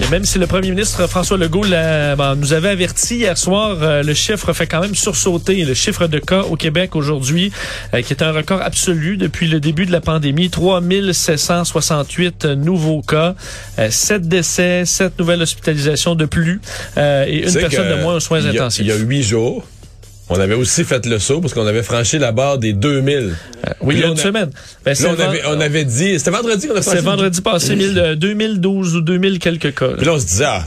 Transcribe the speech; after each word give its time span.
Et 0.00 0.08
même 0.10 0.24
si 0.24 0.38
le 0.38 0.46
premier 0.46 0.70
ministre 0.70 1.06
François 1.08 1.36
Legault 1.36 1.64
bon, 2.16 2.34
nous 2.36 2.52
avait 2.52 2.68
averti 2.68 3.16
hier 3.16 3.36
soir, 3.36 3.78
euh, 3.82 4.02
le 4.02 4.14
chiffre 4.14 4.52
fait 4.52 4.66
quand 4.66 4.80
même 4.80 4.94
sursauter. 4.94 5.64
Le 5.64 5.74
chiffre 5.74 6.06
de 6.06 6.18
cas 6.18 6.42
au 6.42 6.56
Québec 6.56 6.94
aujourd'hui, 6.94 7.52
euh, 7.94 8.02
qui 8.02 8.12
est 8.12 8.22
un 8.22 8.32
record 8.32 8.62
absolu 8.62 9.16
depuis 9.16 9.48
le 9.48 9.60
début 9.60 9.86
de 9.86 9.92
la 9.92 10.00
pandémie. 10.00 10.50
3768 10.50 12.44
nouveaux 12.44 13.02
cas, 13.02 13.34
7 13.90 14.28
décès, 14.28 14.84
7 14.84 15.18
nouvelles 15.18 15.42
hospitalisations 15.42 16.14
de 16.14 16.26
plus 16.26 16.60
euh, 16.96 17.24
et 17.26 17.46
une 17.46 17.54
personne 17.54 17.88
de 17.88 18.00
moins 18.00 18.16
aux 18.16 18.20
soins 18.20 18.44
intensifs. 18.44 18.84
Il 18.84 18.88
y 18.88 18.92
a 18.92 18.96
huit 18.96 19.22
jours, 19.22 19.66
on 20.30 20.38
avait 20.40 20.54
aussi 20.54 20.84
fait 20.84 21.04
le 21.06 21.18
saut 21.18 21.40
parce 21.40 21.54
qu'on 21.54 21.66
avait 21.66 21.82
franchi 21.82 22.18
la 22.18 22.32
barre 22.32 22.58
des 22.58 22.72
2000. 22.72 23.16
Euh, 23.66 23.70
oui, 23.80 23.94
il 23.96 24.00
y 24.00 24.04
a 24.04 24.08
une 24.08 24.16
semaine. 24.16 24.50
Ben, 24.84 24.94
Là, 25.00 25.08
on 25.16 25.20
avait, 25.20 25.42
on 25.46 25.60
avait 25.60 25.84
dit, 25.84 26.18
c'était 26.18 26.30
vendredi 26.30 26.66
qu'on 26.68 26.76
a 26.76 26.82
franchi 26.82 26.98
c'est 26.98 27.04
vendredi 27.04 27.40
passé, 27.40 27.76
1000, 27.76 27.98
euh, 27.98 28.14
2012 28.16 28.96
ou 28.96 29.00
2000 29.00 29.38
quelques 29.38 29.74
cas. 29.74 29.88
là. 29.88 29.94
Puis 29.96 30.06
là, 30.06 30.12
on 30.14 30.18
se 30.18 30.26
disait, 30.26 30.44
ah, 30.46 30.66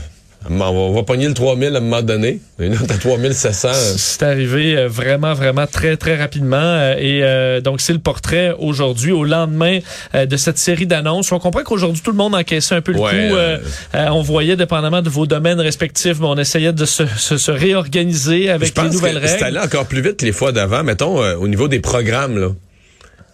on 0.50 0.56
va, 0.58 0.70
on 0.70 0.92
va 0.92 1.02
pogner 1.02 1.28
le 1.28 1.34
3000 1.34 1.74
à 1.74 1.78
un 1.78 1.80
moment 1.80 2.02
donné. 2.02 2.40
Et 2.58 2.68
là, 2.68 2.76
t'as 2.86 2.96
3700. 2.98 3.68
euh, 3.68 3.72
C'est 3.96 4.22
arrivé 4.22 4.76
euh, 4.76 4.88
vraiment, 4.88 5.34
vraiment 5.34 5.66
très, 5.66 5.96
très 5.96 6.16
rapidement. 6.16 6.56
euh, 6.56 6.94
Et 6.98 7.22
euh, 7.22 7.60
donc, 7.60 7.80
c'est 7.80 7.92
le 7.92 7.98
portrait 7.98 8.54
aujourd'hui, 8.58 9.12
au 9.12 9.24
lendemain 9.24 9.78
euh, 10.14 10.26
de 10.26 10.36
cette 10.36 10.58
série 10.58 10.86
d'annonces. 10.86 11.30
On 11.32 11.38
comprend 11.38 11.62
qu'aujourd'hui, 11.62 12.02
tout 12.02 12.10
le 12.10 12.16
monde 12.16 12.34
encaissait 12.34 12.74
un 12.74 12.80
peu 12.80 12.92
le 12.92 12.98
Ouais, 13.00 13.10
coup. 13.10 13.34
euh, 13.36 13.58
on 13.94 14.22
voyait, 14.22 14.56
dépendamment 14.56 15.02
de 15.02 15.10
vos 15.10 15.26
domaines 15.26 15.60
respectifs, 15.60 16.18
mais 16.20 16.26
on 16.26 16.38
essayait 16.38 16.72
de 16.72 16.84
se, 16.84 17.04
se, 17.06 17.36
se 17.38 17.50
réorganiser 17.50 18.50
avec 18.50 18.76
les 18.76 18.88
nouvelles 18.90 19.20
que 19.20 19.26
c'est 19.26 19.32
règles. 19.44 19.44
allé 19.58 19.58
encore 19.66 19.86
plus 19.86 20.02
vite 20.02 20.16
que 20.18 20.24
les 20.24 20.32
fois 20.32 20.52
d'avant. 20.52 20.82
Mettons, 20.84 21.22
euh, 21.22 21.36
au 21.36 21.48
niveau 21.48 21.68
des 21.68 21.80
programmes, 21.80 22.38
là. 22.38 22.48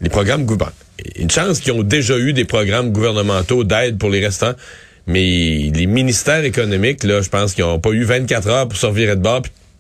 Les 0.01 0.09
programmes 0.11 0.45
gouvernementaux. 0.45 0.85
Une 1.17 1.31
chance 1.31 1.61
qu'ils 1.61 1.73
ont 1.73 1.83
déjà 1.83 2.17
eu 2.19 2.33
des 2.33 2.45
programmes 2.45 2.91
gouvernementaux 2.93 3.65
d'aide 3.65 3.99
pour 3.99 4.11
les 4.11 4.25
restants. 4.25 4.53
Mais 5.09 5.71
les 5.75 5.87
ministères 5.87 6.45
économiques, 6.45 7.03
là, 7.03 7.23
je 7.23 7.31
pense 7.31 7.55
qu'ils 7.55 7.65
n'ont 7.65 7.81
pas 7.81 7.91
eu 7.91 8.05
24 8.05 8.49
heures 8.49 8.69
pour 8.69 8.77
se 8.77 8.85
revirer 8.87 9.17
de 9.17 9.23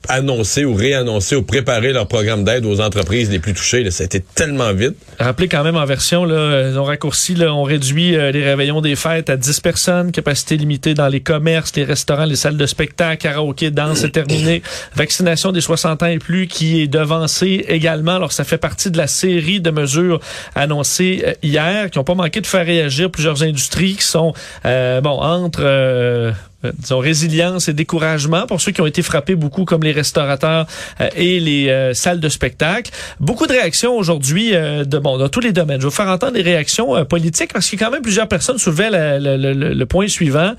annoncer 0.09 0.65
ou 0.65 0.75
réannoncer 0.75 1.37
ou 1.37 1.43
préparer 1.43 1.93
leur 1.93 2.07
programme 2.07 2.45
d'aide 2.45 2.65
aux 2.65 2.81
entreprises 2.81 3.31
les 3.31 3.39
plus 3.39 3.53
touchées. 3.53 3.83
Là. 3.83 3.91
Ça 3.91 4.05
a 4.05 4.07
été 4.07 4.21
tellement 4.21 4.73
vite. 4.73 4.97
Rappelez 5.19 5.49
quand 5.49 5.65
même 5.65 5.77
en 5.77 5.85
version, 5.85 6.25
là, 6.25 6.35
euh, 6.35 6.77
on 6.77 6.85
raccourcit, 6.85 7.35
là, 7.35 7.53
on 7.53 7.63
réduit 7.63 8.17
euh, 8.17 8.31
les 8.31 8.45
réveillons 8.45 8.81
des 8.81 8.97
fêtes 8.97 9.29
à 9.29 9.37
10 9.37 9.61
personnes, 9.61 10.13
capacité 10.13 10.57
limitée 10.57 10.95
dans 10.95 11.09
les 11.09 11.21
commerces, 11.21 11.75
les 11.77 11.85
restaurants, 11.85 12.25
les 12.25 12.37
salles 12.37 12.57
de 12.57 12.67
spectacle, 12.67 13.23
karaoké, 13.23 13.71
danse, 13.71 13.99
c'est 13.99 14.11
terminé. 14.11 14.63
Vaccination 14.95 15.53
des 15.53 15.61
60 15.61 16.03
ans 16.03 16.07
et 16.07 16.19
plus 16.19 16.47
qui 16.47 16.81
est 16.81 16.89
devancée 16.89 17.65
également. 17.69 18.17
Alors, 18.17 18.33
ça 18.33 18.45
fait 18.45 18.59
partie 18.59 18.91
de 18.91 18.97
la 18.97 19.09
série 19.09 19.61
de 19.61 19.71
mesures 19.71 20.21
annoncées 20.55 21.23
euh, 21.27 21.33
hier, 21.43 21.91
qui 21.91 21.99
n'ont 21.99 22.05
pas 22.05 22.15
manqué 22.15 22.41
de 22.41 22.47
faire 22.47 22.65
réagir 22.65 23.11
plusieurs 23.11 23.43
industries 23.43 23.97
qui 23.97 24.05
sont, 24.05 24.33
euh, 24.65 25.01
bon, 25.01 25.21
entre... 25.21 26.35
euh, 26.65 26.73
disons, 26.79 26.99
résilience 26.99 27.69
et 27.69 27.73
découragement 27.73 28.47
pour 28.47 28.61
ceux 28.61 28.73
qui 28.73 28.81
ont 28.81 28.87
été 28.87 29.03
frappés 29.03 29.35
beaucoup 29.35 29.65
comme 29.65 29.83
les 29.85 29.93
restaurateurs 29.93 30.67
euh, 31.01 31.09
et 31.17 31.39
les 31.41 31.69
euh, 31.69 31.95
salles 31.95 32.21
de 32.21 32.29
spectacle. 32.29 32.91
Beaucoup 33.21 33.47
de 33.47 33.53
réactions 33.53 33.97
aujourd'hui 33.97 34.55
euh, 34.55 34.85
de 34.85 34.99
bon 34.99 35.19
dans 35.19 35.29
tous 35.29 35.41
les 35.41 35.53
domaines. 35.53 35.77
Je 35.81 35.87
vais 35.87 35.91
vous 35.91 35.95
faire 35.95 36.09
entendre 36.09 36.35
les 36.35 36.43
réactions 36.43 36.97
euh, 36.97 37.05
politiques 37.05 37.53
parce 37.53 37.73
a 37.73 37.77
quand 37.77 37.91
même 37.93 38.03
plusieurs 38.03 38.29
personnes 38.29 38.59
soulevaient 38.59 38.91
la- 38.91 39.19
la- 39.19 39.37
le, 39.37 39.53
le- 39.53 39.87
point 39.87 40.09
suivant. 40.09 40.53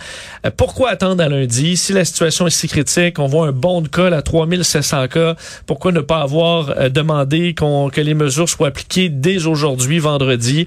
Euh, 0.45 0.51
pourquoi 0.55 0.89
attendre 0.89 1.23
à 1.23 1.29
lundi? 1.29 1.75
Si 1.77 1.93
la 1.93 2.05
situation 2.05 2.47
est 2.47 2.51
si 2.51 2.67
critique? 2.67 3.19
On 3.19 3.27
voit 3.27 3.47
un 3.47 3.51
bon 3.51 3.81
de 3.81 3.87
cas 3.87 4.11
à 4.11 4.21
3700 4.21 5.07
cas. 5.09 5.35
Pourquoi 5.65 5.91
ne 5.91 5.99
pas 6.01 6.21
avoir 6.21 6.89
demandé 6.89 7.53
qu'on 7.53 7.89
que 7.89 8.01
les 8.01 8.13
mesures 8.13 8.47
soient 8.49 8.69
appliquées 8.69 9.09
dès 9.09 9.45
aujourd'hui, 9.45 9.99
vendredi? 9.99 10.65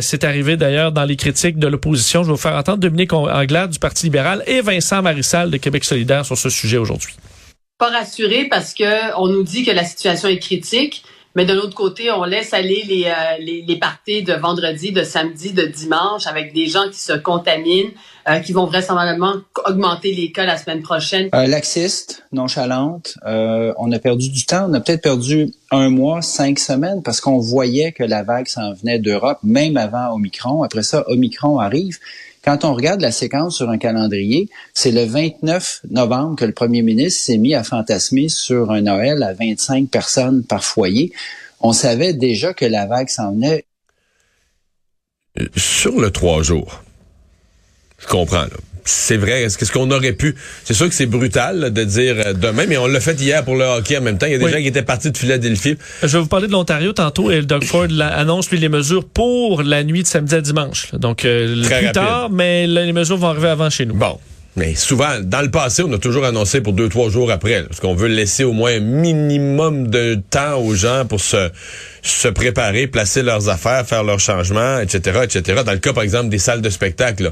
C'est 0.00 0.24
arrivé 0.24 0.56
d'ailleurs 0.56 0.92
dans 0.92 1.04
les 1.04 1.16
critiques 1.16 1.58
de 1.58 1.66
l'opposition. 1.66 2.22
Je 2.22 2.28
vais 2.28 2.32
vous 2.32 2.38
faire 2.38 2.54
entendre 2.56 2.78
Dominique 2.78 3.12
Anglade 3.12 3.70
du 3.70 3.78
Parti 3.78 4.06
libéral 4.06 4.42
Vincent 4.68 5.00
Marissal 5.02 5.50
de 5.50 5.56
Québec 5.56 5.82
solidaire 5.84 6.26
sur 6.26 6.36
ce 6.36 6.50
sujet 6.50 6.76
aujourd'hui. 6.76 7.14
pas 7.78 7.90
rassuré 7.90 8.48
parce 8.50 8.74
que 8.74 9.16
on 9.18 9.28
nous 9.28 9.42
dit 9.42 9.64
que 9.64 9.70
la 9.70 9.84
situation 9.84 10.28
est 10.28 10.40
critique, 10.40 11.04
mais 11.34 11.44
de 11.44 11.54
l'autre 11.54 11.76
côté, 11.76 12.10
on 12.10 12.24
laisse 12.24 12.52
aller 12.52 12.82
les, 12.88 13.04
euh, 13.04 13.12
les, 13.38 13.64
les 13.66 13.78
parties 13.78 14.22
de 14.24 14.32
vendredi, 14.34 14.90
de 14.90 15.04
samedi, 15.04 15.52
de 15.52 15.66
dimanche 15.66 16.26
avec 16.26 16.52
des 16.52 16.66
gens 16.66 16.88
qui 16.90 16.98
se 16.98 17.12
contaminent, 17.12 17.92
euh, 18.28 18.40
qui 18.40 18.52
vont 18.52 18.66
vraisemblablement 18.66 19.34
augmenter 19.66 20.12
les 20.12 20.32
cas 20.32 20.44
la 20.44 20.56
semaine 20.56 20.82
prochaine. 20.82 21.28
Euh, 21.34 21.46
laxiste, 21.46 22.24
nonchalante. 22.32 23.14
Euh, 23.26 23.72
on 23.78 23.90
a 23.92 23.98
perdu 24.00 24.28
du 24.30 24.44
temps. 24.46 24.66
On 24.68 24.74
a 24.74 24.80
peut-être 24.80 25.02
perdu 25.02 25.54
un 25.70 25.88
mois, 25.90 26.20
cinq 26.20 26.58
semaines, 26.58 27.02
parce 27.02 27.20
qu'on 27.20 27.38
voyait 27.38 27.92
que 27.92 28.02
la 28.02 28.22
vague 28.24 28.48
s'en 28.48 28.72
venait 28.74 28.98
d'Europe, 28.98 29.38
même 29.44 29.76
avant 29.76 30.14
Omicron. 30.14 30.62
Après 30.64 30.82
ça, 30.82 31.04
Omicron 31.08 31.58
arrive. 31.58 31.98
Quand 32.44 32.64
on 32.64 32.74
regarde 32.74 33.00
la 33.00 33.12
séquence 33.12 33.56
sur 33.56 33.68
un 33.68 33.78
calendrier, 33.78 34.48
c'est 34.74 34.92
le 34.92 35.04
29 35.04 35.82
novembre 35.90 36.36
que 36.36 36.44
le 36.44 36.52
premier 36.52 36.82
ministre 36.82 37.20
s'est 37.22 37.38
mis 37.38 37.54
à 37.54 37.64
fantasmer 37.64 38.28
sur 38.28 38.70
un 38.70 38.82
Noël 38.82 39.22
à 39.22 39.34
25 39.34 39.88
personnes 39.90 40.44
par 40.44 40.64
foyer. 40.64 41.12
On 41.60 41.72
savait 41.72 42.12
déjà 42.12 42.54
que 42.54 42.64
la 42.64 42.86
vague 42.86 43.08
s'en 43.08 43.32
venait. 43.32 43.64
Euh, 45.40 45.46
Sur 45.56 46.00
le 46.00 46.10
trois 46.10 46.42
jours, 46.42 46.82
je 47.98 48.06
comprends. 48.06 48.42
là. 48.44 48.50
C'est 48.90 49.18
vrai. 49.18 49.42
Est-ce 49.42 49.58
qu'est-ce 49.58 49.70
qu'on 49.72 49.90
aurait 49.90 50.14
pu? 50.14 50.34
C'est 50.64 50.72
sûr 50.72 50.88
que 50.88 50.94
c'est 50.94 51.04
brutal 51.04 51.58
là, 51.60 51.68
de 51.70 51.84
dire 51.84 52.14
euh, 52.24 52.32
demain, 52.32 52.64
mais 52.66 52.78
on 52.78 52.86
l'a 52.86 53.00
fait 53.00 53.20
hier 53.20 53.44
pour 53.44 53.54
le 53.54 53.64
hockey 53.64 53.98
en 53.98 54.00
même 54.00 54.16
temps. 54.16 54.24
Il 54.24 54.32
y 54.32 54.34
a 54.34 54.38
des 54.38 54.44
Oui. 54.46 54.50
gens 54.52 54.58
qui 54.58 54.66
étaient 54.66 54.82
partis 54.82 55.10
de 55.10 55.16
Philadelphie. 55.18 55.76
Je 56.02 56.06
vais 56.06 56.18
vous 56.20 56.26
parler 56.28 56.46
de 56.46 56.52
l'Ontario 56.52 56.92
tantôt 56.94 57.30
et 57.30 57.42
Doug 57.42 57.64
Ford 57.64 57.86
annonce 58.00 58.50
lui 58.50 58.58
les 58.58 58.70
mesures 58.70 59.04
pour 59.04 59.62
la 59.62 59.84
nuit 59.84 60.02
de 60.04 60.08
samedi 60.08 60.34
à 60.34 60.40
dimanche. 60.40 60.90
là. 60.92 60.98
Donc 60.98 61.26
euh, 61.26 61.62
Très 61.64 61.78
plus 61.80 61.86
rapide. 61.88 61.92
tard, 62.02 62.30
mais 62.30 62.66
là, 62.66 62.84
les 62.86 62.94
mesures 62.94 63.18
vont 63.18 63.28
arriver 63.28 63.48
avant 63.48 63.68
chez 63.68 63.84
nous. 63.84 63.94
Bon. 63.94 64.18
Mais 64.56 64.74
souvent, 64.74 65.20
dans 65.22 65.42
le 65.42 65.50
passé, 65.50 65.84
on 65.86 65.92
a 65.92 65.98
toujours 65.98 66.24
annoncé 66.24 66.60
pour 66.62 66.72
deux, 66.72 66.88
trois 66.88 67.10
jours 67.10 67.30
après, 67.30 67.60
là, 67.60 67.66
parce 67.68 67.78
qu'on 67.78 67.94
veut 67.94 68.08
laisser 68.08 68.42
au 68.42 68.52
moins 68.52 68.72
un 68.72 68.80
minimum 68.80 69.88
de 69.88 70.18
temps 70.30 70.56
aux 70.56 70.74
gens 70.74 71.04
pour 71.06 71.20
se, 71.20 71.50
se 72.02 72.26
préparer, 72.26 72.88
placer 72.88 73.22
leurs 73.22 73.50
affaires, 73.50 73.86
faire 73.86 74.02
leurs 74.02 74.18
changements, 74.18 74.80
etc., 74.80 75.20
etc. 75.22 75.62
Dans 75.64 75.72
le 75.72 75.78
cas, 75.78 75.92
par 75.92 76.02
exemple, 76.02 76.30
des 76.30 76.38
salles 76.38 76.62
de 76.62 76.70
spectacle, 76.70 77.24
là. 77.24 77.30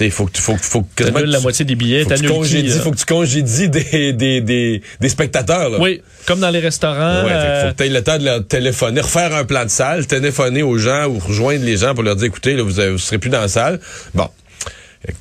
Tu 0.00 0.06
il 0.06 0.10
faut 0.10 0.24
que 0.26 0.32
tu 0.32 0.40
faut, 0.40 0.54
que- 0.56 0.62
faut 0.64 0.82
que 0.82 1.02
la 1.04 1.36
tu- 1.36 1.42
moitié 1.42 1.64
des 1.66 1.74
billets, 1.74 2.04
faut 2.04 2.10
que 2.10 2.14
tu 2.14 2.26
congédies, 2.26 2.68
là? 2.68 2.80
faut 2.80 2.90
que 2.90 2.96
tu 2.96 3.04
congédies 3.04 3.68
des, 3.68 4.12
des, 4.14 4.40
des, 4.40 4.82
des 4.98 5.08
spectateurs, 5.10 5.68
là. 5.68 5.78
Oui, 5.78 6.00
comme 6.26 6.40
dans 6.40 6.48
les 6.50 6.58
restaurants. 6.60 7.24
Ouais, 7.24 7.30
euh, 7.32 7.66
faut 7.68 7.72
que 7.72 7.76
tu 7.76 7.84
aies 7.84 7.88
le 7.90 8.02
temps 8.02 8.18
de 8.18 8.24
leur 8.24 8.46
téléphoner, 8.46 9.02
refaire 9.02 9.34
un 9.34 9.44
plan 9.44 9.64
de 9.64 9.70
salle, 9.70 10.06
téléphoner 10.06 10.62
aux 10.62 10.78
gens 10.78 11.06
ou 11.06 11.18
rejoindre 11.18 11.64
les 11.64 11.76
gens 11.76 11.94
pour 11.94 12.02
leur 12.02 12.16
dire, 12.16 12.26
écoutez, 12.28 12.54
là, 12.54 12.62
vous, 12.62 12.72
vous 12.92 12.98
serez 12.98 13.18
plus 13.18 13.30
dans 13.30 13.40
la 13.42 13.48
salle. 13.48 13.78
Bon. 14.14 14.28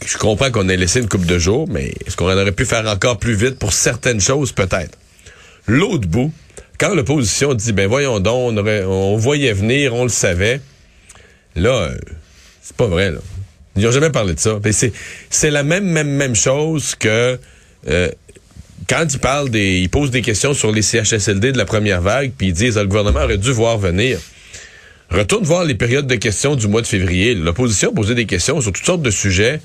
Je 0.06 0.18
comprends 0.18 0.51
qu'on 0.51 0.68
ait 0.69 0.75
laissé 0.78 1.00
une 1.00 1.07
coupe 1.07 1.25
de 1.25 1.39
jours, 1.39 1.68
mais 1.69 1.94
est-ce 2.06 2.16
qu'on 2.18 2.25
aurait 2.31 2.51
pu 2.51 2.66
faire 2.66 2.85
encore 2.88 3.18
plus 3.18 3.35
vite 3.35 3.57
pour 3.59 3.72
certaines 3.73 4.19
choses, 4.22 4.51
peut-être? 4.51 4.97
L'autre 5.68 6.07
bout, 6.07 6.31
quand 6.78 6.94
l'opposition 6.95 7.53
dit, 7.53 7.72
ben 7.73 7.88
voyons 7.88 8.19
donc, 8.19 8.51
on, 8.53 8.57
aurait, 8.57 8.84
on 8.84 9.16
voyait 9.18 9.53
venir, 9.53 9.94
on 9.94 10.03
le 10.03 10.09
savait, 10.09 10.59
là, 11.56 11.69
euh, 11.69 11.97
c'est 12.62 12.75
pas 12.75 12.88
vrai, 12.88 13.12
là. 13.12 13.19
Ils 13.75 13.84
n'ont 13.84 13.91
jamais 13.91 14.09
parlé 14.09 14.34
de 14.34 14.40
ça. 14.40 14.59
C'est 15.30 15.52
la 15.52 15.63
même, 15.63 15.85
même, 15.85 16.09
même 16.09 16.35
chose 16.35 16.96
que 16.96 17.40
euh, 17.88 18.09
quand 18.88 19.06
ils 19.12 19.19
parlent 19.19 19.50
des. 19.50 19.80
Ils 19.80 19.90
posent 19.90 20.12
des 20.12 20.22
questions 20.22 20.53
sur 20.53 20.72
les 20.72 20.81
CHSLD 20.81 21.52
de 21.52 21.57
la 21.57 21.66
première 21.66 22.02
vague, 22.02 22.31
puis 22.38 22.47
ils 22.47 22.53
disent 22.53 22.78
ah, 22.78 22.81
le 22.81 22.88
gouvernement 22.88 23.24
aurait 23.24 23.38
dû 23.38 23.52
voir 23.52 23.78
venir. 23.78 24.19
Retourne 25.09 25.44
voir 25.44 25.63
les 25.63 25.75
périodes 25.75 26.07
de 26.07 26.16
questions 26.16 26.56
du 26.56 26.68
mois 26.68 26.81
de 26.81 26.88
février. 26.88 27.34
L'opposition 27.34 27.94
posait 27.94 28.16
des 28.16 28.25
questions 28.25 28.62
sur 28.62 28.71
toutes 28.71 28.86
sortes 28.86 29.01
de 29.01 29.12
sujets. 29.12 29.60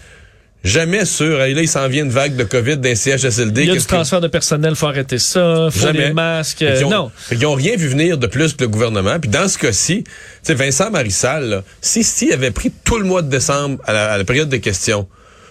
Jamais 0.65 1.05
sur, 1.05 1.43
hey, 1.43 1.53
là, 1.53 1.61
il 1.61 1.69
s'en 1.69 1.87
vient 1.89 2.05
une 2.05 2.11
vague 2.11 2.37
de 2.37 2.45
COVID 2.45 2.79
d'un 2.79 2.95
CHSLD. 2.95 3.63
il 3.65 3.69
y 3.69 3.71
a 3.71 3.75
du 3.75 3.81
que- 3.81 3.87
transfert 3.87 4.23
de 4.23 4.29
personnel, 4.29 4.75
faut 4.75 4.87
arrêter 4.87 5.19
ça, 5.19 5.69
faut 5.71 5.87
Jamais. 5.87 6.09
des 6.09 6.13
masques. 6.15 6.57
Qu'ils 6.59 6.67
euh, 6.69 6.85
ont- 6.87 6.91
non. 6.91 7.11
fait 7.17 7.37
qu'ils 7.37 7.47
ont 7.47 7.55
rien 7.55 7.77
vu 7.77 7.87
venir 7.89 8.17
de 8.17 8.27
plus 8.27 8.55
que 8.55 8.65
le 8.65 8.69
gouvernement. 8.69 9.21
Puis 9.21 9.29
dans 9.31 9.47
ce 9.47 9.59
cas-ci, 9.59 10.05
tu 10.05 10.11
sais, 10.43 10.55
Vincent 10.55 10.91
Marissal, 10.91 11.49
là, 11.51 11.63
si 11.83 12.03
si 12.03 12.33
avait 12.33 12.51
pris 12.51 12.73
tout 12.83 12.97
le 12.99 13.05
mois 13.05 13.21
de 13.21 13.29
décembre 13.29 13.79
à 13.85 13.93
la, 13.93 14.13
à 14.13 14.19
la 14.19 14.25
période 14.25 14.49
des 14.49 14.61
questions 14.61 15.07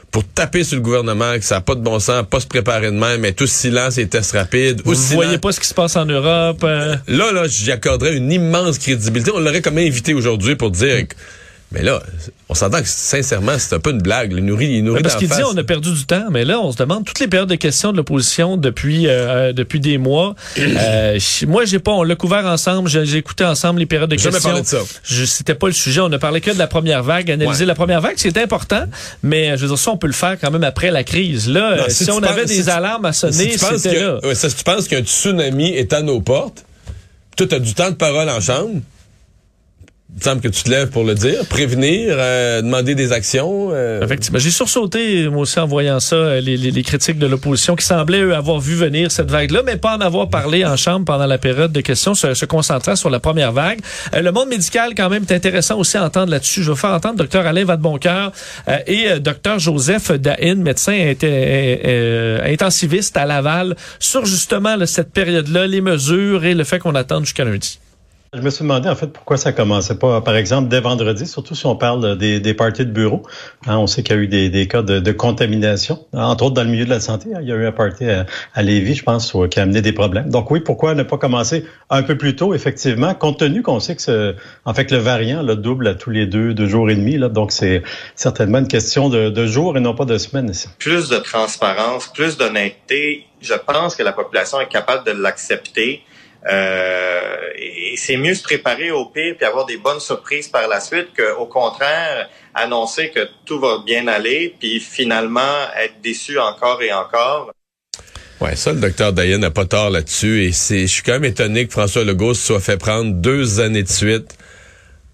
pour 0.10 0.24
taper 0.24 0.64
sur 0.64 0.78
le 0.78 0.82
gouvernement, 0.82 1.34
que 1.38 1.44
ça 1.46 1.56
n'a 1.56 1.62
pas 1.62 1.76
de 1.76 1.82
bon 1.82 2.00
sens, 2.00 2.26
pas 2.28 2.40
se 2.40 2.48
préparer 2.48 2.88
de 2.88 2.96
même, 2.98 3.22
mais 3.22 3.34
tout 3.34 3.46
silence 3.48 4.00
et 4.00 4.08
tests 4.08 4.32
rapides. 4.32 4.82
Vous 4.84 4.94
ou 4.94 5.10
ne 5.10 5.16
voyez 5.16 5.38
pas 5.38 5.52
ce 5.52 5.60
qui 5.60 5.68
se 5.68 5.74
passe 5.76 5.96
en 5.96 6.06
Europe. 6.06 6.64
euh, 6.64 6.96
Là, 7.08 7.32
là, 7.32 7.44
j'y 7.48 7.72
accorderais 7.72 8.16
une 8.16 8.32
immense 8.32 8.80
crédibilité. 8.80 9.32
On 9.34 9.40
l'aurait 9.40 9.62
comme 9.62 9.78
invité 9.78 10.14
aujourd'hui 10.16 10.56
pour 10.56 10.72
dire, 10.72 11.06
Mais 11.74 11.82
là, 11.82 12.02
on 12.50 12.54
s'entend 12.54 12.82
que 12.82 12.88
sincèrement, 12.88 13.54
c'est 13.58 13.74
un 13.76 13.80
peu 13.80 13.90
une 13.92 14.02
blague. 14.02 14.32
Il 14.32 14.46
nourrit, 14.46 14.68
il 14.78 14.84
nourrit 14.84 15.02
parce 15.02 15.16
qu'il 15.16 15.28
dit 15.28 15.42
on 15.44 15.58
a 15.58 15.64
perdu 15.64 15.92
du 15.92 16.06
temps, 16.06 16.26
mais 16.30 16.46
là 16.46 16.60
on 16.60 16.72
se 16.72 16.78
demande 16.78 17.04
toutes 17.04 17.20
les 17.20 17.28
périodes 17.28 17.50
de 17.50 17.56
questions 17.56 17.92
de 17.92 17.98
l'opposition 17.98 18.58
depuis 18.58 19.08
euh, 19.08 19.54
depuis 19.54 19.80
des 19.80 19.98
mois. 19.98 20.36
Euh, 20.84 21.20
moi 21.48 21.66
j'ai 21.66 21.80
pas, 21.80 21.92
on 21.92 22.04
l'a 22.04 22.16
couvert 22.16 22.46
ensemble, 22.46 22.90
j'ai 22.90 23.18
écouté 23.18 23.44
ensemble 23.44 23.80
les 23.80 23.86
périodes 23.86 24.10
de 24.10 24.18
Jamais 24.18 24.34
questions. 24.34 24.50
parlé 24.50 24.62
de 24.64 24.68
ça. 24.68 24.80
Je- 25.04 25.26
C'était 25.26 25.56
pas 25.56 25.68
le 25.68 25.74
sujet, 25.74 26.02
on 26.02 26.10
ne 26.10 26.18
parlait 26.18 26.42
que 26.42 26.52
de 26.52 26.58
la 26.60 26.68
première 26.68 27.04
vague, 27.04 27.32
analyser 27.32 27.62
Ouais. 27.62 27.66
la 27.68 27.76
première 27.76 28.02
vague, 28.02 28.16
c'est 28.18 28.38
important, 28.38 28.84
mais 29.24 29.56
je 29.58 29.62
veux 29.64 29.68
dire 29.70 29.78
ça 29.78 29.92
on 29.92 29.98
peut 29.98 30.08
le 30.08 30.14
faire 30.14 30.38
quand 30.40 30.52
même 30.52 30.64
après 30.64 30.92
la 30.92 31.04
crise. 31.04 31.48
Là, 31.50 31.76
Non, 31.78 31.84
euh, 31.84 31.86
si, 31.90 32.10
on 32.12 32.20
penses- 32.22 32.30
avait 32.30 32.46
des 32.46 32.64
si 32.64 32.70
alarmes 32.70 33.06
à 33.06 33.14
sonner, 33.14 33.34
Si 33.34 33.50
tu 33.52 33.60
penses 33.60 33.78
c'était 33.82 33.96
que- 33.96 34.00
là. 34.02 34.20
ouais, 34.28 34.36
ça, 34.36 34.50
si 34.50 34.56
tu 34.58 34.64
penses 34.64 34.88
qu'un 34.88 35.02
tsunami 35.02 35.70
est 35.70 35.92
à 35.94 36.02
nos 36.02 36.22
portes, 36.22 36.66
toi, 37.38 37.48
tu 37.48 37.56
as 37.56 37.60
du 37.60 37.74
temps 37.74 37.90
de 37.90 37.96
parole 37.96 38.30
en 38.30 38.40
chambre. 38.42 38.82
Il 40.16 40.20
me 40.20 40.24
semble 40.24 40.42
que 40.42 40.48
tu 40.48 40.62
te 40.64 40.70
lèves 40.70 40.90
pour 40.90 41.04
le 41.04 41.16
dire, 41.16 41.44
prévenir, 41.48 42.16
euh, 42.20 42.62
demander 42.62 42.94
des 42.94 43.12
actions. 43.12 43.70
euh, 43.72 44.00
Effectivement. 44.04 44.38
J'ai 44.38 44.52
sursauté, 44.52 45.28
moi 45.28 45.42
aussi, 45.42 45.60
en 45.60 45.66
voyant 45.66 46.00
ça, 46.00 46.16
euh, 46.16 46.40
les, 46.40 46.56
les- 46.56 46.70
les 46.70 46.84
critiques 46.84 47.18
de 47.18 47.26
l'opposition 47.26 47.76
qui 47.76 47.84
semblaient, 47.84 48.22
eux, 48.22 48.36
avoir 48.36 48.60
vu 48.60 48.76
venir 48.76 49.12
cette 49.12 49.32
vague-là, 49.32 49.64
mais 49.66 49.76
pas 49.76 49.98
en 49.98 50.02
avoir 50.02 50.30
parlé 50.30 50.64
en 50.66 50.78
chambre 50.78 51.04
pendant 51.04 51.26
la 51.26 51.40
période 51.40 51.72
de 51.72 51.82
questions, 51.82 52.14
se, 52.14 52.36
se 52.36 52.46
concentrant 52.46 52.96
sur 52.96 53.10
la 53.10 53.20
première 53.20 53.52
vague. 53.52 53.80
Euh, 54.14 54.22
le 54.22 54.32
monde 54.32 54.50
médical, 54.50 54.94
quand 54.96 55.10
même, 55.10 55.24
est 55.28 55.34
intéressant 55.34 55.80
aussi 55.80 55.98
à 55.98 56.04
entendre 56.06 56.30
là-dessus. 56.32 56.62
Je 56.62 56.72
vais 56.72 56.78
faire 56.78 56.92
entendre 56.92 57.24
Dr 57.26 57.40
Alain 57.48 57.66
Vadeboncoeur 57.66 58.32
euh, 58.68 58.78
et 58.86 59.20
Dr 59.20 59.58
Joseph 59.58 60.12
Dahin, 60.12 60.56
médecin 60.56 60.94
intensiviste 62.46 63.18
à 63.18 63.26
Laval, 63.26 63.76
sur 64.00 64.26
justement 64.26 64.76
là, 64.76 64.86
cette 64.86 65.12
période-là, 65.12 65.66
les 65.66 65.82
mesures 65.82 66.46
et 66.46 66.54
le 66.54 66.64
fait 66.64 66.78
qu'on 66.80 66.96
attende 66.96 67.26
jusqu'à 67.26 67.46
lundi. 67.46 67.80
Je 68.36 68.42
me 68.42 68.50
suis 68.50 68.64
demandé 68.64 68.90
en 68.90 68.96
fait 68.96 69.06
pourquoi 69.08 69.38
ça 69.38 69.52
commençait 69.52 69.94
pas, 69.94 70.20
par 70.22 70.36
exemple, 70.36 70.68
dès 70.68 70.80
vendredi, 70.80 71.28
surtout 71.28 71.54
si 71.54 71.68
on 71.68 71.76
parle 71.76 72.18
des, 72.18 72.40
des 72.40 72.54
parties 72.56 72.84
de 72.84 72.90
bureau. 72.92 73.22
Hein, 73.68 73.78
on 73.78 73.86
sait 73.86 74.02
qu'il 74.02 74.16
y 74.16 74.20
a 74.20 74.22
eu 74.24 74.28
des, 74.28 74.50
des 74.50 74.68
cas 74.68 74.82
de, 74.82 74.98
de 75.00 75.12
contamination, 75.12 76.04
entre 76.14 76.46
autres 76.46 76.56
dans 76.56 76.64
le 76.64 76.70
milieu 76.72 76.86
de 76.86 76.90
la 76.90 77.00
santé. 77.00 77.30
hein. 77.36 77.40
il 77.44 77.48
y 77.48 77.52
a 77.52 77.56
eu 77.56 77.68
un 77.68 77.72
party 77.72 78.10
à, 78.10 78.26
à 78.56 78.64
Lévis, 78.64 78.96
je 78.96 79.04
pense, 79.04 79.32
qui 79.52 79.60
a 79.60 79.62
amené 79.62 79.84
des 79.84 79.94
problèmes. 79.94 80.30
Donc 80.32 80.50
oui, 80.50 80.62
pourquoi 80.62 80.96
ne 80.96 81.04
pas 81.04 81.20
commencer 81.20 81.64
un 81.92 82.02
peu 82.02 82.18
plus 82.18 82.36
tôt, 82.36 82.56
effectivement, 82.56 83.14
compte 83.14 83.38
tenu 83.38 83.62
qu'on 83.62 83.80
sait 83.80 83.96
que 83.96 84.36
en 84.66 84.74
fait 84.74 84.90
le 84.90 84.98
variant 84.98 85.44
là, 85.44 85.54
double 85.54 85.88
à 85.90 85.94
tous 85.94 86.10
les 86.10 86.26
deux, 86.26 86.56
deux 86.56 86.66
jours 86.68 86.90
et 86.90 86.96
demi. 86.96 87.18
Là, 87.20 87.30
donc 87.30 87.52
c'est 87.52 87.84
certainement 88.16 88.58
une 88.58 88.68
question 88.68 89.10
de, 89.10 89.30
de 89.30 89.46
jours 89.46 89.78
et 89.78 89.80
non 89.80 89.94
pas 89.94 90.06
de 90.06 90.18
semaines. 90.18 90.50
ici. 90.50 90.70
plus 90.80 91.08
de 91.08 91.18
transparence, 91.18 92.08
plus 92.12 92.36
d'honnêteté, 92.36 93.28
je 93.42 93.54
pense 93.54 93.96
que 93.96 94.02
la 94.02 94.12
population 94.12 94.60
est 94.60 94.70
capable 94.70 95.06
de 95.06 95.12
l'accepter. 95.12 96.02
Euh, 96.52 97.36
et 97.56 97.96
c'est 97.96 98.18
mieux 98.18 98.34
se 98.34 98.44
préparer 98.44 98.92
au 98.92 99.06
pire 99.06 99.36
puis 99.38 99.46
avoir 99.46 99.66
des 99.66 99.78
bonnes 99.78 100.02
surprises 100.02 100.50
par 100.50 100.68
la 100.68 100.82
suite 100.82 101.10
qu'au 101.16 101.46
contraire 101.46 102.30
annoncer 102.54 103.10
que 103.10 103.28
tout 103.46 103.60
va 103.60 103.82
bien 103.86 104.08
aller 104.08 104.56
puis 104.60 104.80
finalement 104.80 105.70
être 105.82 106.02
déçu 106.02 106.38
encore 106.40 106.82
et 106.82 106.92
encore. 106.92 107.52
Ouais, 108.42 108.58
ça, 108.58 108.74
le 108.74 108.82
docteur 108.82 109.14
Dayan 109.14 109.38
n'a 109.38 109.52
pas 109.52 109.66
tort 109.66 109.90
là-dessus. 109.90 110.44
Et 110.44 110.52
c'est, 110.52 110.82
je 110.82 110.88
suis 110.88 111.04
quand 111.04 111.14
même 111.14 111.24
étonné 111.24 111.66
que 111.66 111.72
François 111.72 112.04
Legault 112.04 112.34
se 112.34 112.46
soit 112.46 112.60
fait 112.60 112.78
prendre 112.78 113.14
deux 113.14 113.62
années 113.62 113.84
de 113.84 113.90
suite 113.90 114.36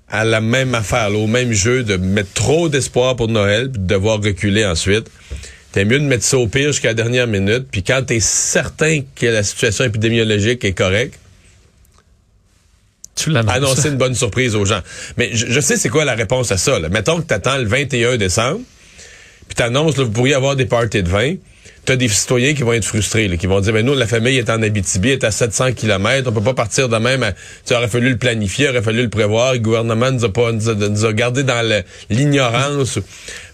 à 0.07 0.25
la 0.25 0.41
même 0.41 0.73
affaire, 0.73 1.15
au 1.15 1.27
même 1.27 1.51
jeu, 1.51 1.83
de 1.83 1.97
mettre 1.97 2.33
trop 2.33 2.69
d'espoir 2.69 3.15
pour 3.15 3.27
Noël, 3.27 3.69
puis 3.69 3.79
de 3.79 3.85
devoir 3.85 4.19
reculer 4.19 4.65
ensuite. 4.65 5.11
T'es 5.71 5.85
mieux 5.85 5.99
de 5.99 6.05
mettre 6.05 6.23
ça 6.23 6.37
au 6.37 6.47
pire 6.47 6.71
jusqu'à 6.71 6.89
la 6.89 6.93
dernière 6.95 7.27
minute, 7.27 7.67
puis 7.69 7.83
quand 7.83 8.01
t'es 8.05 8.19
certain 8.19 9.01
que 9.15 9.27
la 9.27 9.43
situation 9.43 9.85
épidémiologique 9.85 10.65
est 10.65 10.73
correcte, 10.73 11.19
Tu 13.15 13.29
l'annonces. 13.29 13.53
annoncer 13.53 13.89
une 13.89 13.97
bonne 13.97 14.15
surprise 14.15 14.55
aux 14.55 14.65
gens. 14.65 14.81
Mais 15.17 15.29
je, 15.33 15.45
je 15.47 15.59
sais 15.59 15.77
c'est 15.77 15.89
quoi 15.89 16.05
la 16.05 16.15
réponse 16.15 16.51
à 16.51 16.57
ça. 16.57 16.79
Là. 16.79 16.89
Mettons 16.89 17.17
que 17.21 17.27
t'attends 17.27 17.57
le 17.57 17.65
21 17.65 18.17
décembre, 18.17 18.61
puis 19.47 19.55
t'annonces, 19.55 19.97
là, 19.97 20.05
vous 20.05 20.11
pourriez 20.11 20.33
avoir 20.35 20.55
des 20.55 20.65
parties 20.65 21.03
de 21.03 21.09
vin. 21.09 21.35
T'as 21.89 21.95
des 21.95 22.07
citoyens 22.07 22.53
qui 22.53 22.61
vont 22.61 22.73
être 22.73 22.85
frustrés, 22.85 23.27
là, 23.27 23.35
qui 23.35 23.47
vont 23.47 23.59
dire, 23.61 23.73
ben 23.73 23.83
nous, 23.83 23.95
la 23.95 24.05
famille 24.05 24.37
est 24.37 24.51
en 24.51 24.61
Abitibi, 24.61 25.09
est 25.09 25.23
à 25.23 25.31
700 25.31 25.73
km, 25.73 26.29
on 26.29 26.31
peut 26.31 26.39
pas 26.39 26.53
partir 26.53 26.87
de 26.87 26.95
même. 26.97 27.33
Tu 27.65 27.73
aurait 27.73 27.87
fallu 27.87 28.11
le 28.11 28.17
planifier, 28.17 28.69
aurait 28.69 28.83
fallu 28.83 29.01
le 29.01 29.09
prévoir. 29.09 29.53
Le 29.53 29.57
gouvernement 29.57 30.11
nous 30.11 30.23
a 30.23 30.31
pas, 30.31 30.51
nous 30.51 30.69
a, 30.69 30.75
nous 30.75 31.13
gardé 31.13 31.41
dans 31.41 31.83
l'ignorance. 32.11 32.99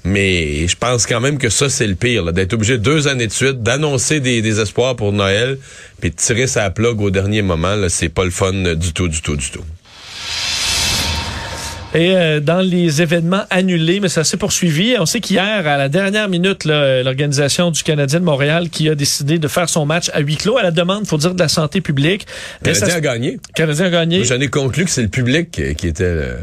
Mais 0.03 0.67
je 0.67 0.75
pense 0.75 1.05
quand 1.05 1.21
même 1.21 1.37
que 1.37 1.47
ça, 1.47 1.69
c'est 1.69 1.87
le 1.87 1.95
pire, 1.95 2.33
d'être 2.33 2.51
obligé 2.51 2.77
deux 2.77 3.07
années 3.07 3.27
de 3.27 3.31
suite 3.31 3.63
d'annoncer 3.63 4.19
des, 4.19 4.41
des 4.41 4.59
espoirs 4.59 4.97
pour 4.97 5.13
Noël, 5.13 5.57
puis 6.01 6.09
de 6.09 6.15
tirer 6.17 6.47
sa 6.47 6.69
plug 6.71 6.99
au 6.99 7.11
dernier 7.11 7.41
moment, 7.41 7.77
c'est 7.87 8.09
pas 8.09 8.25
le 8.25 8.31
fun 8.31 8.53
euh, 8.53 8.75
du 8.75 8.91
tout, 8.91 9.07
du 9.07 9.21
tout, 9.21 9.37
du 9.37 9.49
tout. 9.49 9.63
Et 11.95 12.11
euh, 12.15 12.39
dans 12.41 12.59
les 12.59 13.01
événements 13.01 13.43
annulés, 13.49 13.99
mais 14.01 14.09
ça 14.09 14.23
s'est 14.25 14.35
poursuivi. 14.37 14.95
On 14.99 15.05
sait 15.05 15.21
qu'hier, 15.21 15.65
à 15.65 15.77
la 15.77 15.87
dernière 15.89 16.27
minute, 16.29 16.65
l'organisation 16.65 17.71
du 17.71 17.83
Canadien 17.83 18.19
de 18.19 18.25
Montréal 18.25 18.69
qui 18.69 18.89
a 18.89 18.95
décidé 18.95 19.39
de 19.39 19.47
faire 19.47 19.69
son 19.69 19.85
match 19.85 20.09
à 20.13 20.19
huis 20.19 20.35
clos 20.35 20.57
à 20.57 20.63
la 20.63 20.71
demande, 20.71 21.07
faut 21.07 21.17
dire, 21.17 21.33
de 21.33 21.39
la 21.39 21.47
santé 21.47 21.79
publique. 21.81 22.25
Le 22.65 22.73
ça 22.73 22.81
Canadien 22.87 22.97
a 22.97 23.01
gagné. 23.01 23.39
Canadien 23.55 23.85
a 23.85 23.89
gagné. 23.89 24.23
J'en 24.25 24.39
ai 24.41 24.47
conclu 24.49 24.83
que 24.83 24.91
c'est 24.91 25.03
le 25.03 25.07
public 25.07 25.51
qui 25.51 25.87
était 25.87 26.03
le- 26.13 26.37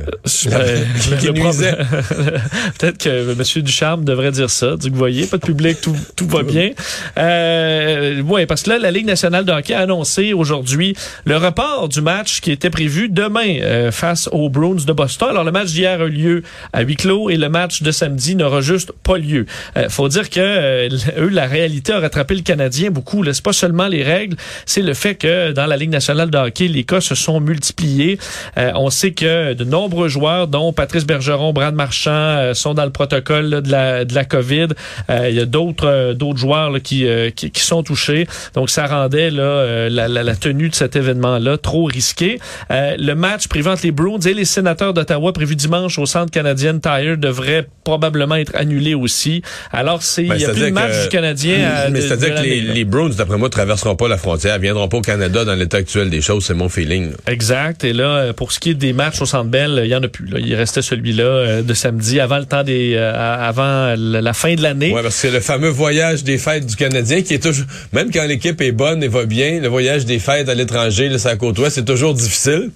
Euh, 0.52 0.78
qui 1.20 1.26
le 1.26 1.32
nuisait. 1.32 1.72
problème- 1.72 2.40
Peut-être 2.78 2.98
que 2.98 3.32
M. 3.32 3.62
Ducharme 3.62 4.04
devrait 4.04 4.32
dire 4.32 4.48
ça. 4.50 4.76
Dire 4.76 4.88
que 4.88 4.94
vous 4.94 4.98
voyez, 4.98 5.26
pas 5.26 5.36
de 5.36 5.44
public, 5.44 5.80
tout, 5.82 5.96
tout 6.16 6.26
va 6.26 6.42
bien. 6.42 6.70
Euh, 7.18 8.22
ouais, 8.22 8.46
parce 8.46 8.62
que 8.62 8.70
là, 8.70 8.78
la 8.78 8.90
Ligue 8.90 9.06
nationale 9.06 9.44
de 9.44 9.52
hockey 9.52 9.74
a 9.74 9.80
annoncé 9.80 10.32
aujourd'hui 10.32 10.96
le 11.24 11.36
report 11.36 11.88
du 11.88 12.00
match 12.00 12.40
qui 12.40 12.50
était 12.50 12.70
prévu 12.70 13.08
demain 13.08 13.58
euh, 13.62 13.90
face 13.92 14.28
aux 14.32 14.48
Bruins 14.48 14.76
de 14.86 14.92
Boston. 14.92 15.28
Alors, 15.30 15.41
le 15.44 15.52
match 15.52 15.68
d'hier 15.68 16.00
a 16.00 16.04
eu 16.04 16.10
lieu 16.10 16.42
à 16.72 16.82
huis 16.82 16.96
clos 16.96 17.30
et 17.30 17.36
le 17.36 17.48
match 17.48 17.82
de 17.82 17.90
samedi 17.90 18.34
n'aura 18.34 18.60
juste 18.60 18.92
pas 19.02 19.18
lieu. 19.18 19.46
Euh, 19.76 19.88
faut 19.88 20.08
dire 20.08 20.30
que 20.30 20.40
euh, 20.40 20.88
eux, 21.18 21.28
la 21.28 21.46
réalité 21.46 21.92
a 21.92 22.00
rattrapé 22.00 22.34
le 22.34 22.42
Canadien 22.42 22.90
beaucoup. 22.90 23.24
C'est 23.32 23.42
pas 23.42 23.52
seulement 23.52 23.88
les 23.88 24.02
règles, 24.02 24.36
c'est 24.66 24.82
le 24.82 24.94
fait 24.94 25.14
que 25.14 25.52
dans 25.52 25.66
la 25.66 25.76
Ligue 25.76 25.90
nationale 25.90 26.30
de 26.30 26.38
hockey, 26.38 26.68
les 26.68 26.84
cas 26.84 27.00
se 27.00 27.14
sont 27.14 27.40
multipliés. 27.40 28.18
Euh, 28.58 28.72
on 28.74 28.90
sait 28.90 29.12
que 29.12 29.54
de 29.54 29.64
nombreux 29.64 30.08
joueurs, 30.08 30.48
dont 30.48 30.72
Patrice 30.72 31.06
Bergeron, 31.06 31.52
Brad 31.52 31.74
Marchand, 31.74 32.10
euh, 32.10 32.54
sont 32.54 32.74
dans 32.74 32.84
le 32.84 32.90
protocole 32.90 33.62
de, 33.62 33.70
la, 33.70 34.04
de 34.04 34.14
la 34.14 34.24
COVID. 34.24 34.68
Il 35.08 35.34
y 35.34 35.40
a 35.40 35.46
d'autres 35.46 36.12
d'autres 36.14 36.38
joueurs 36.38 36.72
qui, 36.82 37.06
qui, 37.34 37.60
sont 37.60 37.82
touchés. 37.82 38.26
Donc, 38.54 38.70
ça 38.70 38.86
rendait 38.86 39.30
la, 39.30 40.36
tenue 40.36 40.68
de 40.68 40.74
cet 40.74 40.96
événement-là 40.96 41.58
trop 41.58 41.84
risqué. 41.84 42.38
Euh, 42.70 42.96
le 42.98 43.14
match 43.14 43.46
entre 43.66 43.84
les 43.84 43.92
Bruins 43.92 44.18
et 44.20 44.34
les 44.34 44.44
sénateurs 44.44 44.94
d'Ottawa, 44.94 45.31
prévu 45.32 45.56
dimanche 45.56 45.98
au 45.98 46.06
Centre 46.06 46.30
canadien 46.30 46.78
Tire, 46.78 47.16
devrait 47.18 47.66
probablement 47.84 48.36
être 48.36 48.54
annulé 48.54 48.94
aussi. 48.94 49.42
Alors, 49.72 50.02
c'est 50.02 50.22
il 50.22 50.28
Ben, 50.28 50.36
n'y 50.36 50.44
a 50.44 50.50
plus 50.50 50.60
de 50.62 50.70
match 50.70 50.92
que- 50.92 51.02
du 51.04 51.08
Canadien. 51.08 51.70
à- 51.74 51.88
Mais 51.90 52.00
c'est-à-dire 52.00 52.34
que 52.36 52.42
les, 52.42 52.60
les 52.60 52.84
Browns, 52.84 53.12
d'après 53.14 53.38
moi, 53.38 53.48
traverseront 53.50 53.96
pas 53.96 54.08
la 54.08 54.16
frontière, 54.18 54.58
viendront 54.58 54.88
pas 54.88 54.98
au 54.98 55.02
Canada 55.02 55.44
dans 55.44 55.54
l'état 55.54 55.78
actuel 55.78 56.10
des 56.10 56.20
choses, 56.20 56.44
c'est 56.44 56.54
mon 56.54 56.68
feeling. 56.68 57.10
là. 57.10 57.16
Exact. 57.26 57.84
Et 57.84 57.92
là, 57.92 58.04
euh, 58.04 58.32
pour 58.32 58.52
ce 58.52 58.60
qui 58.60 58.70
est 58.70 58.74
des 58.74 58.92
matchs 58.92 59.20
au 59.20 59.26
Centre 59.26 59.50
Bell, 59.50 59.80
il 59.84 59.88
y 59.90 59.94
en 59.96 60.02
a 60.02 60.08
plus. 60.08 60.26
Là. 60.26 60.38
Il 60.40 60.54
restait 60.54 60.82
celui-là 60.82 61.24
euh, 61.24 61.62
de 61.62 61.74
samedi 61.74 62.20
avant 62.20 62.38
le 62.38 62.44
temps 62.46 62.62
des, 62.62 62.94
euh, 62.96 63.12
avant 63.14 63.94
la 63.96 64.32
fin 64.32 64.54
de 64.54 64.62
l'année. 64.62 64.92
Ouais, 64.92 65.02
parce 65.02 65.14
que 65.16 65.20
c'est 65.22 65.30
le 65.30 65.40
fameux 65.40 65.68
voyage 65.70 66.22
des 66.24 66.38
fêtes 66.38 66.66
du 66.66 66.76
Canadien 66.76 67.22
qui 67.22 67.34
est 67.34 67.42
toujours, 67.42 67.66
même 67.92 68.10
quand 68.12 68.24
l'équipe 68.26 68.60
est 68.60 68.72
bonne 68.72 69.02
et 69.02 69.08
va 69.08 69.24
bien, 69.24 69.60
le 69.60 69.68
voyage 69.68 70.04
des 70.04 70.18
fêtes 70.18 70.48
à 70.48 70.54
l'étranger, 70.54 71.10
côte 71.38 71.58
ouest, 71.58 71.74
c'est 71.76 71.84
toujours 71.84 72.14
difficile. 72.14 72.70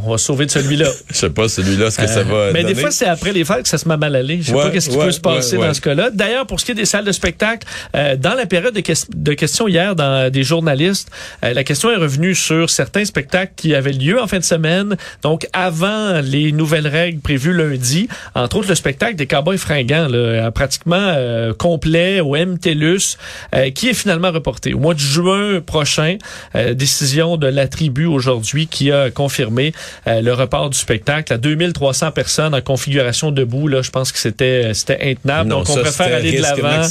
On 0.00 0.10
va 0.10 0.18
sauver 0.18 0.46
de 0.46 0.50
celui-là. 0.50 0.88
Je 1.10 1.16
sais 1.16 1.30
pas, 1.30 1.48
celui-là, 1.48 1.90
ce 1.90 1.98
que 1.98 2.06
ça 2.06 2.22
va 2.22 2.34
Euh, 2.34 2.50
mais 2.54 2.62
donner? 2.62 2.74
des 2.74 2.80
fois, 2.80 2.90
c'est 2.92 3.06
après 3.06 3.32
les 3.32 3.44
fêtes 3.44 3.62
que 3.64 3.68
ça 3.68 3.78
se 3.78 3.88
met 3.88 3.96
mal 3.96 4.14
aller. 4.14 4.38
Je 4.40 4.48
sais 4.48 4.52
Ouais, 4.54 4.62
pas 4.64 4.70
qu'est-ce 4.70 4.90
qui 4.90 4.96
ouais, 4.96 5.06
peut 5.06 5.10
se 5.12 5.20
passer 5.20 5.56
ouais, 5.56 5.66
dans 5.66 5.74
ce 5.74 5.80
cas-là. 5.80 6.10
D'ailleurs, 6.10 6.46
pour 6.46 6.60
ce 6.60 6.64
qui 6.64 6.70
est 6.70 6.74
des 6.76 6.84
salles 6.84 7.04
de 7.04 7.10
spectacle, 7.12 7.66
euh, 7.96 8.14
dans 8.16 8.34
la 8.34 8.46
période 8.46 8.74
de, 8.74 8.82
de 9.16 9.32
questions 9.34 9.66
hier 9.66 9.96
dans 9.96 10.30
des 10.30 10.44
journalistes, 10.44 11.10
euh, 11.44 11.52
la 11.52 11.64
question 11.64 11.90
est 11.90 11.96
revenue 11.96 12.34
sur 12.36 12.70
certains 12.70 13.04
spectacles 13.04 13.52
qui 13.56 13.74
avaient 13.74 13.92
lieu 13.92 14.20
en 14.20 14.26
fin 14.28 14.38
de 14.38 14.44
semaine, 14.44 14.96
donc 15.22 15.48
avant 15.52 16.20
les 16.20 16.52
nouvelles 16.52 16.86
règles 16.88 17.20
prévues 17.20 17.52
lundi. 17.52 18.08
Entre 18.36 18.56
autres, 18.58 18.68
le 18.68 18.74
spectacle 18.76 19.16
des 19.16 19.26
Cowboys 19.26 19.58
fringants, 19.58 20.06
là, 20.08 20.16
euh, 20.16 20.50
pratiquement 20.52 20.96
euh, 20.98 21.52
complet 21.54 22.20
au 22.20 22.36
MTLUS, 22.36 23.16
euh, 23.54 23.70
qui 23.70 23.88
est 23.88 23.94
finalement 23.94 24.30
reporté 24.30 24.74
au 24.74 24.78
mois 24.78 24.94
de 24.94 25.00
juin 25.00 25.60
prochain. 25.60 26.18
Euh, 26.54 26.74
décision 26.74 27.36
de 27.36 27.46
la 27.48 27.66
tribu 27.66 28.06
aujourd'hui 28.06 28.66
qui 28.68 28.92
a 28.92 29.10
confirmé 29.10 29.72
euh, 30.06 30.20
le 30.20 30.32
report 30.32 30.70
du 30.70 30.78
spectacle 30.78 31.32
à 31.32 31.38
2300 31.38 32.12
personnes 32.12 32.54
en 32.54 32.60
configuration 32.60 33.30
debout. 33.30 33.68
Là, 33.68 33.82
je 33.82 33.90
pense 33.90 34.12
que 34.12 34.18
c'était 34.18 34.72
c'était 34.74 34.98
intenable. 35.10 35.50
Non, 35.50 35.58
Donc, 35.58 35.70
on 35.70 35.74
ça, 35.74 35.80
préfère 35.80 36.16
aller 36.16 36.36
de 36.36 36.42
l'avant. 36.42 36.82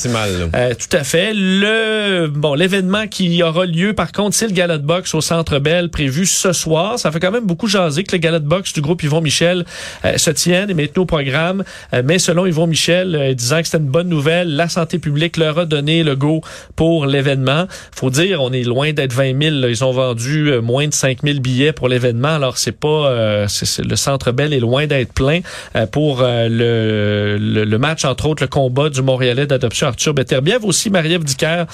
Euh, 0.56 0.74
tout 0.74 0.96
à 0.96 1.04
fait. 1.04 1.32
Le 1.34 2.28
bon, 2.28 2.54
l'événement 2.54 3.08
qui 3.08 3.42
aura 3.44 3.66
lieu, 3.66 3.94
par 3.94 4.12
contre, 4.12 4.36
c'est 4.36 4.48
le 4.48 4.54
Gala 4.54 4.78
de 4.78 4.86
boxe 4.86 5.14
au 5.14 5.22
Centre 5.22 5.60
Bell 5.60 5.90
prévu 5.90 6.26
ce 6.26 6.54
soir. 6.54 7.00
Ça 7.00 7.12
fait 7.12 7.20
quand 7.20 7.32
même 7.32 7.46
beaucoup 7.46 7.68
jaser 7.68 8.04
que 8.04 8.14
le 8.14 8.20
Gala 8.20 8.40
de 8.40 8.48
boxe 8.48 8.74
du 8.74 8.82
groupe 8.82 9.04
Yvon 9.04 9.22
Michel 9.22 9.66
euh, 10.06 10.18
se 10.18 10.30
tienne 10.32 10.70
et 10.70 10.74
mette 10.74 10.98
au 10.98 11.06
programme. 11.06 11.64
Euh, 11.94 12.02
mais 12.04 12.20
selon 12.20 12.46
Yvon 12.46 12.68
Michel, 12.68 13.16
euh, 13.16 13.34
disant 13.34 13.60
que 13.60 13.66
c'était 13.66 13.78
une 13.78 13.90
bonne 13.90 14.10
nouvelle, 14.10 14.56
la 14.56 14.70
santé 14.70 15.00
publique 15.00 15.38
leur 15.38 15.60
a 15.60 15.66
donné 15.66 16.04
le 16.04 16.16
go 16.16 16.42
pour 16.76 17.06
l'événement. 17.06 17.66
Faut 17.96 18.10
dire, 18.10 18.42
on 18.42 18.52
est 18.52 18.64
loin 18.64 18.94
d'être 18.94 19.14
20 19.14 19.42
000. 19.42 19.56
là. 19.58 19.70
Ils 19.70 19.84
ont 19.84 19.92
vendu 19.92 20.50
euh, 20.50 20.62
moins 20.62 20.88
de 20.88 20.94
5 20.94 21.20
000 21.24 21.40
billets 21.40 21.74
pour 21.74 21.88
l'événement. 21.88 22.36
Alors 22.36 22.58
c'est 22.58 22.72
pas 22.72 22.87
pas, 22.88 23.10
euh, 23.10 23.48
le 23.84 23.96
Centre 23.96 24.32
Bell 24.32 24.54
est 24.54 24.60
loin 24.60 24.88
d'être 24.88 25.14
plein 25.14 25.42
euh, 25.76 25.86
pour 25.86 26.22
euh, 26.22 26.48
le, 26.50 27.38
le, 27.38 27.66
le 27.66 27.78
match, 27.78 28.06
entre 28.06 28.28
autres, 28.28 28.44
le 28.44 28.48
combat 28.48 28.90
du 28.90 29.02
Montréalais 29.02 29.46
d'adoption 29.48 29.88
Arthur 29.88 30.14
Beterbiev, 30.14 30.64
aussi 30.64 30.90
Marie-Ève 30.90 31.24
Dicker 31.24 31.66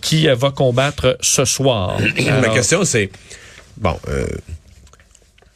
qui 0.00 0.26
va 0.28 0.50
combattre 0.50 1.16
ce 1.20 1.44
soir. 1.44 1.98
Ma 2.42 2.48
question, 2.48 2.84
c'est, 2.84 3.10
bon, 3.76 3.98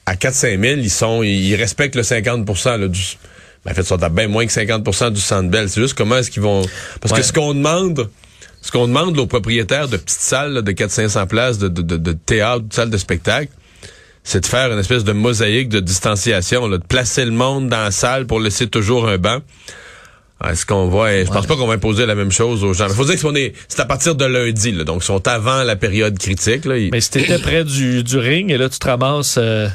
à 0.07 0.15
4-5 0.15 0.61
000, 0.61 0.81
ils 0.81 0.91
sont, 0.91 1.23
ils 1.23 1.55
respectent 1.55 1.97
le 1.97 2.03
50 2.03 2.65
là, 2.67 2.89
du... 2.89 3.01
Ben, 3.65 3.73
en 3.73 3.75
fait, 3.75 3.83
ils 3.83 3.87
sont 3.87 4.03
à 4.03 4.09
bien 4.09 4.29
moins 4.29 4.47
que 4.47 4.53
50 4.53 5.13
du 5.13 5.21
Centre 5.21 5.51
Bell. 5.51 5.69
C'est 5.69 5.81
juste 5.81 5.95
comment 5.95 6.17
est-ce 6.19 6.31
qu'ils 6.31 6.43
vont... 6.43 6.63
Parce 7.01 7.13
Ouais. 7.13 7.21
que 7.21 7.27
ce 7.27 7.33
qu'on 7.33 7.55
demande... 7.55 8.09
Ce 8.63 8.73
qu'on 8.73 8.89
demande 8.89 9.17
aux 9.19 9.27
propriétaires 9.29 9.87
de 9.87 9.97
petites 9.97 10.21
salles 10.21 10.55
là, 10.55 10.63
de 10.63 10.73
400-500 10.73 11.27
places, 11.29 11.59
de, 11.59 11.69
de, 11.69 11.83
de, 11.83 11.97
de 11.97 12.13
théâtre, 12.13 12.63
de 12.63 12.75
salles 12.75 12.91
de 12.91 12.97
spectacle, 12.97 13.53
c'est 14.29 14.41
de 14.41 14.47
faire 14.47 14.73
une 14.73 14.79
espèce 14.81 15.05
de 15.05 15.13
mosaïque 15.13 15.69
de 15.69 15.79
distanciation, 15.79 16.67
là, 16.67 16.79
de 16.79 16.83
placer 16.85 17.25
le 17.25 17.31
monde 17.31 17.69
dans 17.69 17.81
la 17.81 17.93
salle 17.93 18.27
pour 18.27 18.41
laisser 18.41 18.67
toujours 18.67 19.09
un 19.09 19.19
banc. 19.19 19.39
Est-ce 20.45 20.67
qu'on 20.67 20.89
va... 20.89 21.25
Je 21.25 21.31
pense 21.31 21.47
pas 21.47 21.55
qu'on 21.57 21.67
va 21.69 21.75
imposer 21.75 22.05
la 22.07 22.15
même 22.17 22.33
chose 22.33 22.63
aux 22.65 22.75
gens. 22.75 22.89
Il 22.89 22.95
faut 22.95 23.05
dire 23.05 23.15
que 23.15 23.21
c'est- 23.21 23.27
on 23.27 23.35
est- 23.37 23.55
c'est 23.69 23.81
à 23.81 23.85
partir 23.87 24.17
de 24.17 24.25
lundi, 24.27 24.73
là, 24.73 24.83
donc 24.85 25.03
ils 25.03 25.07
sont 25.07 25.27
avant 25.29 25.63
la 25.63 25.77
période 25.77 26.19
critique. 26.19 26.65
Là. 26.67 26.77
Ils- 26.77 26.91
Mais 26.91 27.01
si 27.01 27.11
t'étais 27.13 27.39
près 27.39 27.65
du, 27.65 28.03
du 28.03 28.19
ring 28.19 28.51
et 28.51 28.59
là 28.59 28.69
tu 28.69 28.79
te 28.79 28.87
ramasses 28.87 29.37
euh, 29.39 29.69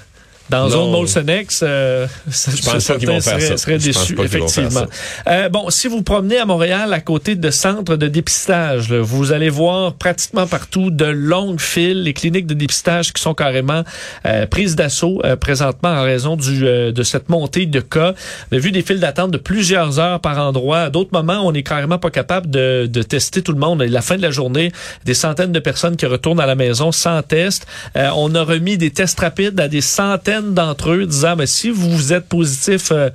dans 0.51 0.63
Non. 0.65 0.69
zone 0.69 0.91
Molson 0.91 1.25
X, 1.27 1.61
euh, 1.63 2.05
Je 2.27 2.61
pense 2.69 2.85
qu'ils 2.99 3.07
vont 3.07 3.21
faire 3.21 3.41
ça. 3.41 3.57
Serait 3.57 3.79
Je 3.79 3.89
pense 3.91 3.99
déçu, 3.99 4.15
pas 4.15 4.25
qu'ils 4.27 4.39
vont 4.39 4.47
faire 4.47 4.63
effectivement. 4.65 4.85
Euh, 5.27 5.49
bon, 5.49 5.69
si 5.69 5.87
vous 5.87 6.03
promenez 6.03 6.37
à 6.37 6.45
Montréal 6.45 6.93
à 6.93 6.99
côté 6.99 7.35
de 7.35 7.49
centres 7.49 7.95
de 7.95 8.07
dépistage, 8.07 8.89
là, 8.89 8.99
vous 9.01 9.31
allez 9.31 9.49
voir 9.49 9.93
pratiquement 9.93 10.45
partout 10.45 10.91
de 10.91 11.05
longues 11.05 11.61
files, 11.61 12.03
les 12.03 12.13
cliniques 12.13 12.47
de 12.47 12.53
dépistage 12.53 13.13
qui 13.13 13.21
sont 13.21 13.33
carrément 13.33 13.83
euh, 14.25 14.45
prises 14.45 14.75
d'assaut 14.75 15.21
euh, 15.23 15.35
présentement 15.37 15.89
en 15.89 16.03
raison 16.03 16.35
du, 16.35 16.67
euh, 16.67 16.91
de 16.91 17.03
cette 17.03 17.29
montée 17.29 17.65
de 17.65 17.79
cas. 17.79 18.13
On 18.51 18.57
a 18.57 18.59
vu 18.59 18.71
des 18.71 18.81
files 18.81 18.99
d'attente 18.99 19.31
de 19.31 19.37
plusieurs 19.37 19.99
heures 19.99 20.19
par 20.19 20.37
endroit. 20.37 20.79
À 20.81 20.89
d'autres 20.89 21.13
moments, 21.13 21.41
on 21.45 21.53
est 21.53 21.63
carrément 21.63 21.97
pas 21.97 22.09
capable 22.09 22.49
de, 22.49 22.87
de 22.91 23.01
tester 23.03 23.41
tout 23.41 23.53
le 23.53 23.59
monde. 23.59 23.81
À 23.81 23.87
la 23.87 24.01
fin 24.01 24.17
de 24.17 24.21
la 24.21 24.31
journée, 24.31 24.71
des 25.05 25.13
centaines 25.13 25.53
de 25.53 25.59
personnes 25.59 25.95
qui 25.95 26.05
retournent 26.05 26.41
à 26.41 26.45
la 26.45 26.55
maison 26.55 26.91
sans 26.91 27.21
test. 27.21 27.65
Euh, 27.95 28.09
on 28.17 28.35
a 28.35 28.43
remis 28.43 28.77
des 28.77 28.91
tests 28.91 29.19
rapides 29.19 29.59
à 29.59 29.67
des 29.67 29.81
centaines 29.81 30.40
d'entre 30.41 30.91
eux, 30.91 31.05
disant 31.05 31.35
mais 31.35 31.47
si 31.47 31.69
vous 31.69 32.13
êtes 32.13 32.27
positif, 32.27 32.91
euh, 32.91 33.09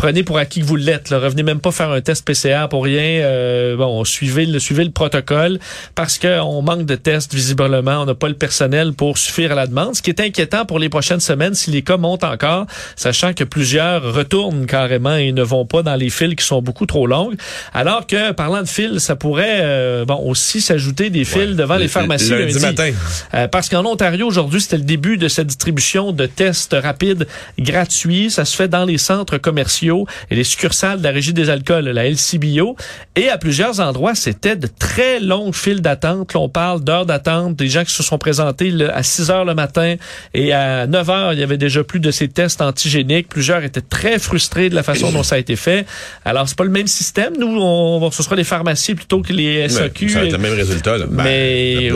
prenez 0.00 0.22
pour 0.22 0.38
acquis 0.38 0.60
que 0.60 0.64
vous 0.64 0.76
l'êtes. 0.76 1.10
là. 1.10 1.18
Revenez 1.18 1.42
même 1.42 1.60
pas 1.60 1.72
faire 1.72 1.90
un 1.90 2.00
test 2.00 2.24
PCR 2.24 2.68
pour 2.70 2.84
rien. 2.84 3.20
Euh, 3.22 3.76
bon, 3.76 4.02
suivez 4.06 4.46
le, 4.46 4.58
suivez 4.58 4.82
le 4.82 4.92
protocole 4.92 5.58
parce 5.94 6.18
qu'on 6.18 6.62
manque 6.62 6.86
de 6.86 6.94
tests 6.94 7.34
visiblement. 7.34 8.00
On 8.00 8.06
n'a 8.06 8.14
pas 8.14 8.28
le 8.28 8.34
personnel 8.34 8.94
pour 8.94 9.18
suffire 9.18 9.52
à 9.52 9.54
la 9.54 9.66
demande. 9.66 9.94
Ce 9.94 10.00
qui 10.00 10.08
est 10.08 10.20
inquiétant 10.20 10.64
pour 10.64 10.78
les 10.78 10.88
prochaines 10.88 11.20
semaines 11.20 11.52
si 11.52 11.70
les 11.70 11.82
cas 11.82 11.98
montent 11.98 12.24
encore, 12.24 12.64
sachant 12.96 13.34
que 13.34 13.44
plusieurs 13.44 14.14
retournent 14.14 14.64
carrément 14.64 15.16
et 15.16 15.32
ne 15.32 15.42
vont 15.42 15.66
pas 15.66 15.82
dans 15.82 15.96
les 15.96 16.08
files 16.08 16.34
qui 16.34 16.46
sont 16.46 16.62
beaucoup 16.62 16.86
trop 16.86 17.06
longues. 17.06 17.36
Alors 17.74 18.06
que, 18.06 18.32
parlant 18.32 18.62
de 18.62 18.68
files, 18.68 19.00
ça 19.00 19.16
pourrait 19.16 19.60
euh, 19.60 20.06
bon 20.06 20.16
aussi 20.24 20.62
s'ajouter 20.62 21.10
des 21.10 21.26
files 21.26 21.56
devant 21.56 21.76
les 21.76 21.88
pharmacies 21.88 22.30
lundi 22.30 22.54
lundi. 22.54 22.64
matin. 22.64 22.90
Euh, 23.34 23.48
parce 23.48 23.68
qu'en 23.68 23.84
Ontario, 23.84 24.26
aujourd'hui, 24.26 24.62
c'était 24.62 24.78
le 24.78 24.84
début 24.84 25.18
de 25.18 25.28
cette 25.28 25.48
distribution 25.48 26.12
de 26.12 26.24
tests 26.24 26.74
rapides 26.80 27.26
gratuits. 27.58 28.30
Ça 28.30 28.46
se 28.46 28.56
fait 28.56 28.68
dans 28.68 28.86
les 28.86 28.96
centres 28.96 29.36
commerciaux 29.36 29.89
et 30.30 30.34
les 30.34 30.44
succursales 30.44 30.98
de 30.98 31.04
la 31.04 31.10
Régie 31.10 31.32
des 31.32 31.50
alcools, 31.50 31.84
la 31.88 32.08
LCBO. 32.08 32.76
Et 33.16 33.28
à 33.28 33.38
plusieurs 33.38 33.80
endroits, 33.80 34.14
c'était 34.14 34.56
de 34.56 34.66
très 34.66 35.20
longues 35.20 35.54
files 35.54 35.80
d'attente. 35.82 36.34
On 36.36 36.48
parle 36.48 36.82
d'heures 36.82 37.06
d'attente, 37.06 37.56
des 37.56 37.68
gens 37.68 37.84
qui 37.84 37.92
se 37.92 38.02
sont 38.02 38.18
présentés 38.18 38.72
à 38.92 39.02
6 39.02 39.30
heures 39.30 39.44
le 39.44 39.54
matin 39.54 39.96
et 40.34 40.52
à 40.52 40.86
9 40.86 41.10
heures, 41.10 41.32
il 41.32 41.38
y 41.40 41.42
avait 41.42 41.58
déjà 41.58 41.84
plus 41.84 42.00
de 42.00 42.10
ces 42.10 42.28
tests 42.28 42.60
antigéniques. 42.62 43.28
Plusieurs 43.28 43.62
étaient 43.64 43.80
très 43.80 44.18
frustrés 44.18 44.70
de 44.70 44.74
la 44.74 44.82
façon 44.82 45.12
dont 45.12 45.22
ça 45.22 45.36
a 45.36 45.38
été 45.38 45.56
fait. 45.56 45.86
Alors, 46.24 46.48
c'est 46.48 46.56
pas 46.56 46.64
le 46.64 46.70
même 46.70 46.86
système. 46.86 47.34
Nous, 47.38 47.58
on, 47.60 48.10
ce 48.10 48.22
sera 48.22 48.36
les 48.36 48.44
pharmacies 48.44 48.94
plutôt 48.94 49.22
que 49.22 49.32
les 49.32 49.68
SAQ. 49.68 50.08
ça 50.08 50.20
va 50.20 50.24
être 50.26 50.32
le 50.32 50.38
même 50.38 50.54
résultat. 50.54 50.98
Là. 50.98 51.06
Ben, 51.08 51.24
Mais- 51.24 51.90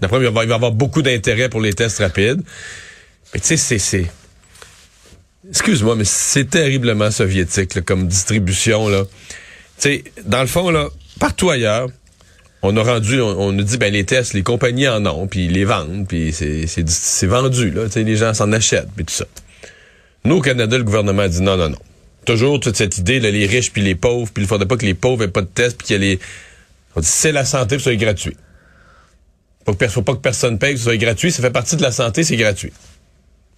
d'après- 0.00 0.18
va 0.18 0.24
il 0.24 0.30
va 0.32 0.44
y 0.44 0.52
avoir 0.52 0.72
beaucoup 0.72 1.02
d'intérêt 1.02 1.48
pour 1.48 1.60
les 1.60 1.72
tests 1.72 1.98
rapides. 1.98 2.40
Mais 3.32 3.40
tu 3.40 3.56
sais, 3.56 3.78
c'est... 3.78 4.06
Excuse-moi, 5.48 5.94
mais 5.96 6.04
c'est 6.04 6.46
terriblement 6.46 7.10
soviétique 7.10 7.84
comme 7.84 8.08
distribution. 8.08 8.88
là. 8.88 9.04
Tu 9.04 9.82
sais, 9.82 10.04
dans 10.24 10.40
le 10.40 10.46
fond, 10.46 10.70
là, 10.70 10.88
partout 11.20 11.50
ailleurs, 11.50 11.88
on 12.62 12.76
a 12.78 12.82
rendu, 12.82 13.20
on, 13.20 13.52
nous 13.52 13.62
dit, 13.62 13.76
ben 13.76 13.92
les 13.92 14.04
tests, 14.04 14.32
les 14.32 14.42
compagnies 14.42 14.88
en 14.88 15.04
ont, 15.04 15.26
puis 15.26 15.44
ils 15.46 15.52
les 15.52 15.66
vendent, 15.66 16.08
puis 16.08 16.32
c'est 16.32 17.26
vendu, 17.26 17.70
là. 17.70 17.82
Les 17.94 18.16
gens 18.16 18.32
s'en 18.32 18.52
achètent, 18.52 18.88
puis 18.96 19.04
tout 19.04 19.12
ça. 19.12 19.26
Nous, 20.24 20.36
au 20.36 20.40
Canada, 20.40 20.78
le 20.78 20.84
gouvernement 20.84 21.22
a 21.22 21.28
dit 21.28 21.42
non, 21.42 21.58
non, 21.58 21.68
non. 21.68 21.78
Toujours 22.24 22.58
toute 22.58 22.76
cette 22.76 22.96
idée, 22.96 23.20
là, 23.20 23.30
les 23.30 23.44
riches 23.44 23.70
puis 23.70 23.82
les 23.82 23.94
pauvres, 23.94 24.30
puis 24.32 24.44
il 24.44 24.46
faudrait 24.46 24.66
pas 24.66 24.78
que 24.78 24.86
les 24.86 24.94
pauvres 24.94 25.24
aient 25.24 25.28
pas 25.28 25.42
de 25.42 25.46
tests, 25.46 25.76
puis 25.76 25.88
qu'il 25.88 26.02
y 26.02 26.06
ait 26.06 26.14
les... 26.14 26.20
On 26.96 27.00
dit, 27.00 27.06
c'est 27.06 27.32
la 27.32 27.44
santé, 27.44 27.76
puis 27.76 27.84
ça 27.84 27.90
soit 27.90 27.96
gratuit. 27.96 28.36
Faut, 29.66 29.76
faut 29.88 30.02
pas 30.02 30.14
que 30.14 30.20
personne 30.20 30.58
paye, 30.58 30.72
que 30.72 30.78
ce 30.78 30.84
soit 30.84 30.96
gratuit. 30.96 31.32
Ça 31.32 31.42
fait 31.42 31.50
partie 31.50 31.76
de 31.76 31.82
la 31.82 31.92
santé, 31.92 32.24
c'est 32.24 32.36
gratuit. 32.36 32.72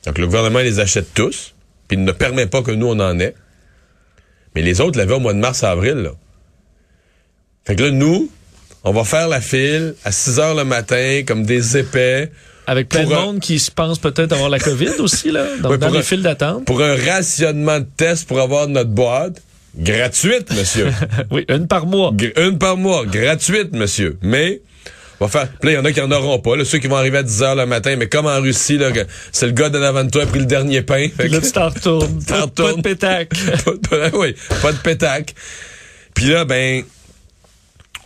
Donc, 0.05 0.19
le 0.19 0.27
gouvernement 0.27 0.59
les 0.61 0.81
achète 0.81 1.15
tous, 1.15 1.55
puis 1.89 1.97
il 1.97 2.05
ne 2.05 2.13
permet 2.13 2.47
pas 2.47 2.63
que 2.63 2.71
nous, 2.71 2.87
on 2.87 2.99
en 3.01 3.19
ait. 3.21 3.35
Mais 4.55 4.63
les 4.63 4.81
autres 4.81 4.99
l'avaient 4.99 5.15
au 5.15 5.21
mois 5.21 5.35
de 5.35 5.39
mars-avril, 5.39 5.95
là. 5.97 6.11
Fait 7.65 7.77
que 7.77 7.83
là, 7.83 7.91
nous, 7.91 8.31
on 8.85 8.93
va 8.93 9.05
faire 9.05 9.29
la 9.29 9.41
file 9.41 9.95
à 10.05 10.13
6 10.13 10.39
heures 10.39 10.55
le 10.55 10.65
matin, 10.65 11.23
comme 11.27 11.45
des 11.45 11.77
épais, 11.77 12.31
Avec 12.69 12.89
plein 12.89 13.05
de 13.05 13.13
un- 13.13 13.21
monde 13.21 13.41
qui 13.41 13.59
se 13.59 13.71
pense 13.71 13.99
peut-être 13.99 14.33
avoir 14.33 14.49
la 14.49 14.59
COVID 14.59 15.01
aussi, 15.01 15.31
là, 15.31 15.45
dans, 15.61 15.71
Ouais, 15.71 15.79
dans 15.79 15.87
pour 15.89 15.95
les 15.95 16.01
un- 16.01 16.05
files 16.05 16.23
d'attente. 16.23 16.65
pour 16.65 16.81
un 16.83 16.95
rationnement 16.97 17.81
de 17.81 17.87
tests 17.97 18.27
pour 18.27 18.41
avoir 18.41 18.69
notre 18.69 18.91
boîte. 18.91 19.43
Gratuite, 19.77 20.51
monsieur. 20.57 20.91
Oui, 21.31 21.45
une 21.49 21.67
par 21.67 21.87
mois. 21.87 22.11
Gr- 22.13 22.33
Une 22.49 22.57
par 22.59 22.77
mois, 22.77 23.05
gratuite, 23.05 23.73
monsieur. 23.73 24.17
Mais, 24.23 24.63
va 25.21 25.29
faire. 25.29 25.49
Puis 25.61 25.69
là, 25.69 25.73
il 25.73 25.75
y 25.75 25.79
en 25.79 25.85
a 25.85 25.93
qui 25.93 26.01
en 26.01 26.11
auront 26.11 26.39
pas. 26.39 26.57
Là, 26.57 26.65
ceux 26.65 26.79
qui 26.79 26.87
vont 26.89 26.97
arriver 26.97 27.19
à 27.19 27.23
10 27.23 27.43
heures 27.43 27.55
le 27.55 27.67
matin, 27.67 27.97
mais 27.97 28.09
comme 28.09 28.27
en 28.27 28.41
Russie, 28.41 28.77
là, 28.79 28.91
c'est 29.33 29.47
le 29.47 29.53
gars 29.53 29.69
d'en 29.71 29.83
avant 29.83 30.05
de 30.05 30.11
toi 30.11 30.23
qui 30.23 30.29
a 30.29 30.31
pris 30.31 30.41
le 30.41 30.47
dernier 30.47 30.83
pain. 30.83 31.09
Fait 31.17 31.29
là, 31.29 31.41
tu 31.41 31.53
t'en 31.53 31.69
retournes. 31.69 32.23
T'en 32.27 32.49
Pas, 32.49 32.65
pas 32.65 32.73
de 32.75 32.81
pétac. 32.83 33.29
pas, 33.89 34.09
de- 34.11 34.17
oui, 34.17 34.35
pas 34.63 34.73
de 34.73 34.79
pétac. 34.79 35.35
Puis 36.15 36.27
là, 36.27 36.45
ben, 36.45 36.83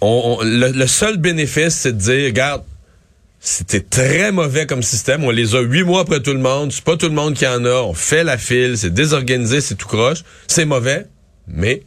on, 0.01 0.39
on- 0.41 0.45
le, 0.45 0.71
le 0.73 0.87
seul 0.87 1.17
bénéfice, 1.19 1.75
c'est 1.75 1.93
de 1.93 1.99
dire, 2.01 2.25
regarde, 2.27 2.63
c'était 3.43 3.81
très 3.81 4.33
mauvais 4.33 4.67
comme 4.67 4.83
système. 4.83 5.25
On 5.25 5.31
les 5.31 5.55
a 5.55 5.61
huit 5.61 5.83
mois 5.85 6.03
après 6.03 6.21
tout 6.21 6.33
le 6.33 6.39
monde. 6.41 6.73
C'est 6.73 6.85
pas 6.85 6.97
tout 6.97 7.07
le 7.09 7.15
monde 7.15 7.35
qui 7.35 7.47
en 7.47 7.65
a. 7.65 7.83
On 7.83 7.95
fait 7.95 8.23
la 8.25 8.37
file. 8.37 8.77
C'est 8.77 8.93
désorganisé, 8.93 9.61
c'est 9.63 9.77
tout 9.77 9.89
croche. 9.89 10.19
C'est 10.47 10.67
mauvais, 10.67 11.07
mais 11.49 11.83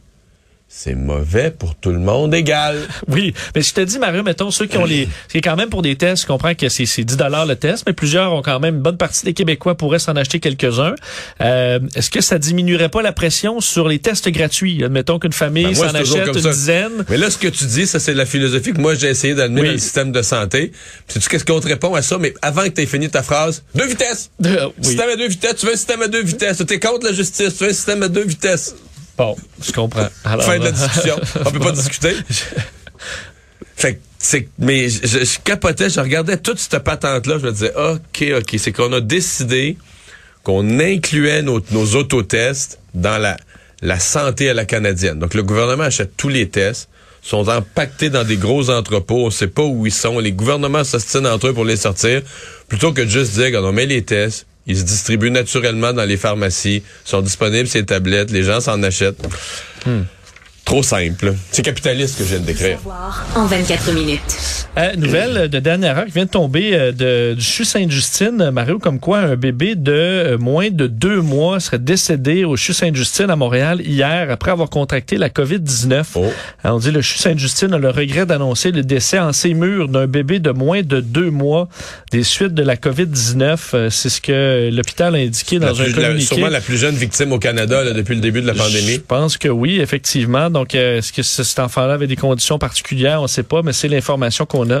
c'est 0.68 0.94
mauvais 0.96 1.50
pour 1.52 1.76
tout 1.76 1.90
le 1.90 1.98
monde 2.00 2.34
égal. 2.34 2.76
Oui, 3.08 3.32
mais 3.54 3.62
je 3.62 3.72
te 3.72 3.80
dis, 3.80 3.98
Mario, 3.98 4.22
mettons, 4.24 4.50
ceux 4.50 4.66
qui 4.66 4.76
ont 4.76 4.84
les... 4.84 5.08
C'est 5.28 5.40
quand 5.40 5.54
même 5.56 5.68
pour 5.68 5.82
des 5.82 5.94
tests, 5.94 6.22
je 6.22 6.26
comprends 6.26 6.54
que 6.54 6.68
c'est 6.68 6.86
c'est 6.86 7.04
10 7.04 7.16
le 7.46 7.54
test, 7.54 7.84
mais 7.86 7.92
plusieurs 7.92 8.32
ont 8.32 8.42
quand 8.42 8.58
même, 8.60 8.76
une 8.76 8.80
bonne 8.82 8.96
partie 8.96 9.24
des 9.24 9.34
Québécois 9.34 9.76
pourraient 9.76 9.98
s'en 9.98 10.16
acheter 10.16 10.40
quelques-uns. 10.40 10.94
Euh, 11.40 11.78
Est-ce 11.94 12.10
que 12.10 12.20
ça 12.20 12.38
diminuerait 12.38 12.88
pas 12.88 13.02
la 13.02 13.12
pression 13.12 13.60
sur 13.60 13.86
les 13.88 13.98
tests 13.98 14.28
gratuits? 14.30 14.82
Admettons 14.82 15.18
qu'une 15.18 15.32
famille 15.32 15.64
Ben, 15.66 15.74
s'en 15.74 15.94
achète 15.94 16.28
une 16.28 16.40
ça. 16.40 16.50
dizaine. 16.50 17.04
Mais 17.08 17.18
là, 17.18 17.30
ce 17.30 17.38
que 17.38 17.48
tu 17.48 17.64
dis, 17.66 17.86
ça, 17.86 18.00
c'est 18.00 18.14
la 18.14 18.26
philosophie 18.26 18.72
que 18.72 18.80
moi, 18.80 18.94
j'ai 18.94 19.08
essayé 19.08 19.34
d'amener 19.34 19.60
Oui. 19.60 19.66
dans 19.68 19.72
le 19.74 19.78
système 19.78 20.12
de 20.12 20.22
santé. 20.22 20.72
Puis 21.06 21.14
sais-tu 21.14 21.28
qu'est-ce 21.28 21.44
qu'on 21.44 21.60
te 21.60 21.68
répond 21.68 21.94
à 21.94 22.02
ça? 22.02 22.18
Mais 22.18 22.34
avant 22.42 22.62
que 22.64 22.68
tu 22.70 22.82
aies 22.82 22.86
fini 22.86 23.08
ta 23.10 23.22
phrase, 23.22 23.62
deux 23.74 23.86
vitesses! 23.86 24.30
Euh, 24.44 24.66
oui. 24.78 24.84
Système 24.84 25.10
à 25.10 25.16
deux 25.16 25.28
vitesses, 25.28 25.56
tu 25.56 25.66
veux 25.66 25.72
un 25.72 25.76
système 25.76 26.02
à 26.02 26.08
deux 26.08 26.22
vitesses. 26.22 26.62
T'es 26.66 26.80
contre 26.80 27.06
la 27.06 27.12
justice, 27.12 27.56
tu 27.56 27.64
veux 27.64 27.70
un 27.70 27.74
système 27.74 28.02
à 28.02 28.08
deux 28.08 28.24
vitesses. 28.24 28.74
Bon, 29.16 29.36
je 29.62 29.72
comprends. 29.72 30.08
Alors, 30.24 30.44
fin 30.44 30.58
de 30.58 30.64
la 30.64 30.72
discussion. 30.72 31.16
On 31.44 31.50
peut 31.50 31.60
pas 31.60 31.70
discuter. 31.82 32.14
Fait 33.76 33.94
que, 33.94 34.00
c'est, 34.18 34.48
mais 34.58 34.88
je, 34.88 35.06
je- 35.06 35.24
je 35.24 35.38
capotais, 35.42 35.90
je 35.90 36.00
regardais 36.00 36.36
toute 36.36 36.58
cette 36.58 36.78
patente-là, 36.82 37.38
je 37.38 37.44
me 37.46 37.52
disais, 37.52 37.72
OK, 37.76 38.24
OK, 38.38 38.54
c'est 38.58 38.72
qu'on 38.72 38.92
a 38.92 39.00
décidé 39.00 39.76
qu'on 40.42 40.78
incluait 40.80 41.42
nos, 41.42 41.60
nos 41.70 41.94
autotests 41.96 42.78
dans 42.94 43.18
la, 43.18 43.36
la 43.82 43.98
santé 43.98 44.48
à 44.50 44.54
la 44.54 44.64
canadienne. 44.64 45.18
Donc, 45.18 45.34
le 45.34 45.42
gouvernement 45.42 45.84
achète 45.84 46.16
tous 46.16 46.28
les 46.28 46.48
tests, 46.48 46.88
sont 47.22 47.48
empaquetés 47.48 48.10
dans 48.10 48.24
des 48.24 48.36
gros 48.36 48.68
entrepôts, 48.68 49.24
on 49.26 49.30
sait 49.30 49.46
pas 49.46 49.62
où 49.62 49.86
ils 49.86 49.92
sont, 49.92 50.18
les 50.18 50.32
gouvernements 50.32 50.84
s'ostinent 50.84 51.26
entre 51.32 51.48
eux 51.48 51.54
pour 51.54 51.64
les 51.64 51.76
sortir, 51.78 52.20
plutôt 52.68 52.92
que 52.92 53.00
de 53.00 53.08
juste 53.08 53.32
dire, 53.32 53.58
on 53.62 53.72
met 53.72 53.86
les 53.86 54.02
tests, 54.02 54.46
ils 54.66 54.78
se 54.78 54.84
distribuent 54.84 55.30
naturellement 55.30 55.92
dans 55.92 56.04
les 56.04 56.16
pharmacies, 56.16 56.82
sont 57.04 57.20
disponibles 57.20 57.68
les 57.74 57.84
tablettes, 57.84 58.30
les 58.30 58.42
gens 58.42 58.60
s'en 58.60 58.82
achètent. 58.82 59.22
Trop 60.64 60.82
simple. 60.82 61.34
C'est 61.50 61.62
capitaliste 61.62 62.18
que 62.18 62.24
je 62.24 62.30
viens 62.30 62.40
de 62.40 62.46
décrire. 62.46 62.78
En 63.36 63.46
24 63.46 63.92
minutes. 63.92 64.20
Euh, 64.76 64.96
nouvelle 64.96 65.48
de 65.48 65.58
dernière 65.60 65.98
heure 65.98 66.06
qui 66.06 66.12
vient 66.12 66.24
de 66.24 66.30
tomber 66.30 66.70
euh, 66.74 66.90
de, 66.90 67.34
du 67.34 67.44
CHU 67.44 67.64
Sainte-Justine, 67.64 68.50
Mario, 68.50 68.78
comme 68.80 68.98
quoi 68.98 69.18
un 69.20 69.36
bébé 69.36 69.76
de 69.76 69.92
euh, 69.92 70.38
moins 70.38 70.70
de 70.70 70.86
deux 70.88 71.20
mois 71.20 71.60
serait 71.60 71.78
décédé 71.78 72.44
au 72.44 72.56
CHU 72.56 72.72
Sainte-Justine 72.72 73.30
à 73.30 73.36
Montréal 73.36 73.80
hier 73.82 74.28
après 74.30 74.50
avoir 74.50 74.70
contracté 74.70 75.16
la 75.16 75.28
COVID-19. 75.28 76.02
Oh. 76.16 76.24
Alors, 76.64 76.76
on 76.76 76.80
dit 76.80 76.90
le 76.90 77.02
CHU 77.02 77.18
Sainte-Justine 77.18 77.72
a 77.74 77.78
le 77.78 77.90
regret 77.90 78.26
d'annoncer 78.26 78.72
le 78.72 78.82
décès 78.82 79.18
en 79.20 79.32
ses 79.32 79.54
murs 79.54 79.88
d'un 79.88 80.06
bébé 80.08 80.40
de 80.40 80.50
moins 80.50 80.82
de 80.82 81.00
deux 81.00 81.30
mois 81.30 81.68
des 82.10 82.24
suites 82.24 82.54
de 82.54 82.62
la 82.62 82.74
COVID-19. 82.76 83.58
Euh, 83.74 83.90
C'est 83.90 84.08
ce 84.08 84.20
que 84.20 84.70
l'hôpital 84.72 85.14
a 85.14 85.18
indiqué 85.18 85.58
La 85.60 85.68
dans 85.68 85.80
un 85.80 85.84
plus- 85.84 85.92
la- 85.94 86.02
communiqué. 86.08 86.26
sûrement 86.26 86.48
la 86.48 86.60
plus 86.60 86.78
jeune 86.78 86.96
victime 86.96 87.32
au 87.32 87.38
Canada 87.38 87.84
là, 87.84 87.92
depuis 87.92 88.14
le 88.16 88.20
début 88.20 88.40
de 88.42 88.46
la 88.48 88.54
Je 88.54 88.58
pandémie. 88.58 88.98
pense 88.98 89.36
que 89.38 89.48
oui, 89.48 89.78
effectivement. 89.80 90.50
Donc, 90.54 90.74
euh, 90.74 90.96
est-ce 90.98 91.12
que 91.12 91.22
ce- 91.22 91.42
cet 91.44 91.58
enfant-là 91.58 91.92
avait 91.94 92.06
des 92.06 92.16
conditions 92.16 92.58
particulières? 92.58 93.18
On 93.20 93.24
ne 93.24 93.28
sait 93.28 93.42
pas, 93.42 93.60
mais 93.62 93.74
c'est 93.74 93.88
l'information 93.88 94.46
qu'on 94.46 94.70
a 94.70 94.80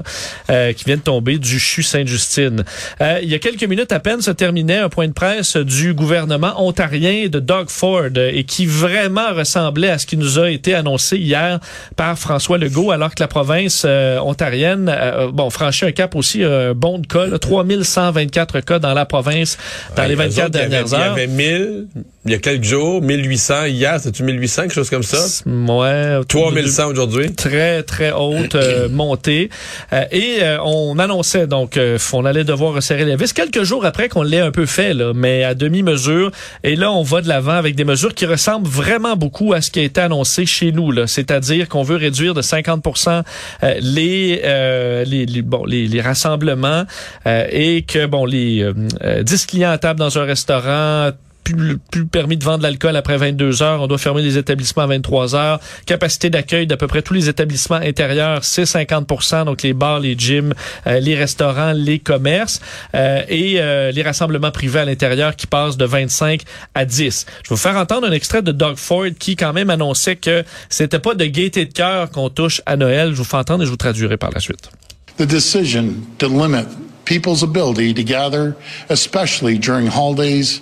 euh, 0.50 0.72
qui 0.72 0.84
vient 0.84 0.96
de 0.96 1.02
tomber 1.02 1.36
du 1.38 1.58
CHU 1.58 1.82
Sainte-Justine. 1.82 2.64
Euh, 3.02 3.18
il 3.22 3.28
y 3.28 3.34
a 3.34 3.38
quelques 3.38 3.64
minutes 3.64 3.92
à 3.92 4.00
peine 4.00 4.22
se 4.22 4.30
terminait 4.30 4.78
un 4.78 4.88
point 4.88 5.08
de 5.08 5.12
presse 5.12 5.56
du 5.58 5.92
gouvernement 5.92 6.54
ontarien 6.64 7.28
de 7.28 7.40
Doug 7.40 7.68
Ford 7.68 8.08
et 8.16 8.44
qui 8.44 8.64
vraiment 8.64 9.34
ressemblait 9.34 9.90
à 9.90 9.98
ce 9.98 10.06
qui 10.06 10.16
nous 10.16 10.38
a 10.38 10.48
été 10.50 10.74
annoncé 10.74 11.18
hier 11.18 11.58
par 11.96 12.18
François 12.18 12.56
Legault 12.56 12.90
alors 12.92 13.10
que 13.14 13.20
la 13.22 13.28
province 13.28 13.82
euh, 13.84 14.18
ontarienne 14.20 14.88
euh, 14.88 15.30
bon 15.32 15.50
franchit 15.50 15.84
un 15.86 15.92
cap 15.92 16.14
aussi 16.14 16.42
euh, 16.42 16.70
un 16.70 16.74
bon 16.74 16.98
de 16.98 17.06
cas, 17.06 17.26
là, 17.26 17.38
3124 17.38 18.60
cas 18.60 18.78
dans 18.78 18.94
la 18.94 19.04
province 19.04 19.58
dans 19.96 20.02
Ouais, 20.02 20.08
les 20.08 20.14
eux 20.14 20.18
24 20.18 20.46
autres, 20.46 20.58
il 20.58 20.60
y 20.60 20.60
avait- 20.60 20.68
dernières 20.70 20.94
heures. 20.94 21.16
Il 21.16 21.20
y 21.20 21.22
avait 21.24 21.26
1000 21.26 21.86
il 22.26 22.32
y 22.32 22.34
a 22.34 22.38
quelques 22.38 22.64
jours, 22.64 23.02
1800 23.02 23.64
hier, 23.66 23.98
c'était-tu 23.98 24.22
1800, 24.22 24.62
quelque 24.62 24.74
chose 24.74 24.90
comme 24.90 25.02
ça? 25.02 25.18
Ouais, 25.46 26.16
autour 26.16 26.50
de 26.52 26.60
3100 26.60 26.86
aujourd'hui. 26.90 27.32
très 27.34 27.82
très 27.82 28.12
haute 28.12 28.54
euh, 28.54 28.88
montée 28.90 29.50
Euh, 29.92 30.04
et 30.10 30.38
euh, 30.42 30.58
on 30.64 30.98
annonçait 30.98 31.46
donc 31.46 31.76
euh, 31.76 31.98
on 32.12 32.24
allait 32.24 32.44
devoir 32.44 32.74
resserrer 32.74 33.04
les 33.04 33.16
vis 33.16 33.32
quelques 33.32 33.62
jours 33.64 33.84
après 33.84 34.08
qu'on 34.08 34.22
l'ait 34.22 34.40
un 34.40 34.50
peu 34.50 34.66
fait 34.66 34.94
là 34.94 35.12
mais 35.14 35.44
à 35.44 35.54
demi 35.54 35.82
mesure 35.82 36.30
et 36.62 36.76
là 36.76 36.90
on 36.92 37.02
va 37.02 37.20
de 37.20 37.28
l'avant 37.28 37.52
avec 37.52 37.74
des 37.74 37.84
mesures 37.84 38.14
qui 38.14 38.24
ressemblent 38.26 38.66
vraiment 38.68 39.16
beaucoup 39.16 39.52
à 39.52 39.60
ce 39.60 39.70
qui 39.70 39.80
a 39.80 39.82
été 39.82 40.00
annoncé 40.00 40.46
chez 40.46 40.72
nous 40.72 40.90
là 40.92 41.06
c'est-à-dire 41.06 41.68
qu'on 41.68 41.82
veut 41.82 41.96
réduire 41.96 42.34
de 42.34 42.42
50% 42.42 43.22
euh, 43.62 43.74
les, 43.80 44.40
euh, 44.44 45.04
les 45.04 45.26
les 45.26 45.42
bon 45.42 45.64
les, 45.66 45.86
les 45.86 46.00
rassemblements 46.00 46.84
euh, 47.26 47.46
et 47.50 47.82
que 47.82 48.06
bon 48.06 48.24
les 48.24 48.62
euh, 48.62 48.72
euh, 49.02 49.22
10 49.22 49.46
clients 49.46 49.70
à 49.70 49.78
table 49.78 49.98
dans 49.98 50.18
un 50.18 50.24
restaurant 50.24 51.10
plus, 51.44 51.78
plus 51.78 52.06
permis 52.06 52.36
de 52.36 52.44
vendre 52.44 52.58
de 52.58 52.62
l'alcool 52.64 52.96
après 52.96 53.16
22 53.16 53.62
heures. 53.62 53.82
On 53.82 53.86
doit 53.86 53.98
fermer 53.98 54.22
les 54.22 54.38
établissements 54.38 54.84
à 54.84 54.86
23 54.86 55.34
heures. 55.36 55.60
Capacité 55.86 56.30
d'accueil 56.30 56.66
d'à 56.66 56.76
peu 56.76 56.86
près 56.86 57.02
tous 57.02 57.14
les 57.14 57.28
établissements 57.28 57.76
intérieurs, 57.76 58.44
c'est 58.44 58.66
50 58.66 59.44
donc 59.44 59.62
les 59.62 59.72
bars, 59.72 60.00
les 60.00 60.16
gyms, 60.16 60.54
euh, 60.86 60.98
les 61.00 61.14
restaurants, 61.14 61.72
les 61.72 61.98
commerces 61.98 62.60
euh, 62.94 63.22
et 63.28 63.60
euh, 63.60 63.90
les 63.90 64.02
rassemblements 64.02 64.50
privés 64.50 64.80
à 64.80 64.84
l'intérieur 64.84 65.36
qui 65.36 65.46
passent 65.46 65.76
de 65.76 65.84
25 65.84 66.42
à 66.74 66.84
10. 66.84 67.26
Je 67.28 67.48
vais 67.48 67.54
vous 67.54 67.56
faire 67.56 67.76
entendre 67.76 68.06
un 68.06 68.12
extrait 68.12 68.42
de 68.42 68.52
Doug 68.52 68.76
Ford 68.76 69.06
qui 69.18 69.36
quand 69.36 69.52
même 69.52 69.70
annonçait 69.70 70.16
que 70.16 70.44
c'était 70.68 70.98
pas 70.98 71.14
de 71.14 71.26
gaieté 71.26 71.66
de 71.66 71.72
cœur 71.72 72.10
qu'on 72.10 72.30
touche 72.30 72.62
à 72.66 72.76
Noël. 72.76 73.10
Je 73.10 73.16
vous 73.16 73.24
fais 73.24 73.36
entendre 73.36 73.62
et 73.62 73.66
je 73.66 73.70
vous 73.70 73.76
traduirai 73.76 74.16
par 74.16 74.30
la 74.30 74.40
suite. 74.40 74.70
The 75.18 75.26
decision 75.26 75.94
to 76.18 76.28
limit 76.28 76.66
people's 77.04 77.42
ability 77.42 77.94
to 77.94 78.02
gather, 78.02 78.56
especially 78.88 79.58
during 79.58 79.86
holidays, 79.86 80.60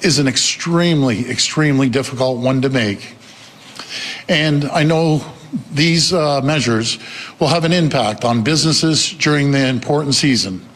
is 0.00 0.18
an 0.18 0.28
extremely, 0.28 1.28
extremely 1.30 1.88
difficult 1.88 2.38
one 2.38 2.62
to 2.62 2.68
make. 2.68 3.16
And 4.28 4.64
I 4.66 4.82
know 4.82 5.24
these 5.72 6.12
uh, 6.12 6.40
measures 6.42 6.98
will 7.38 7.48
have 7.48 7.64
an 7.64 7.72
impact 7.72 8.24
on 8.24 8.42
businesses 8.42 9.12
during 9.12 9.52
the 9.52 9.66
important 9.66 10.14
season. 10.14 10.66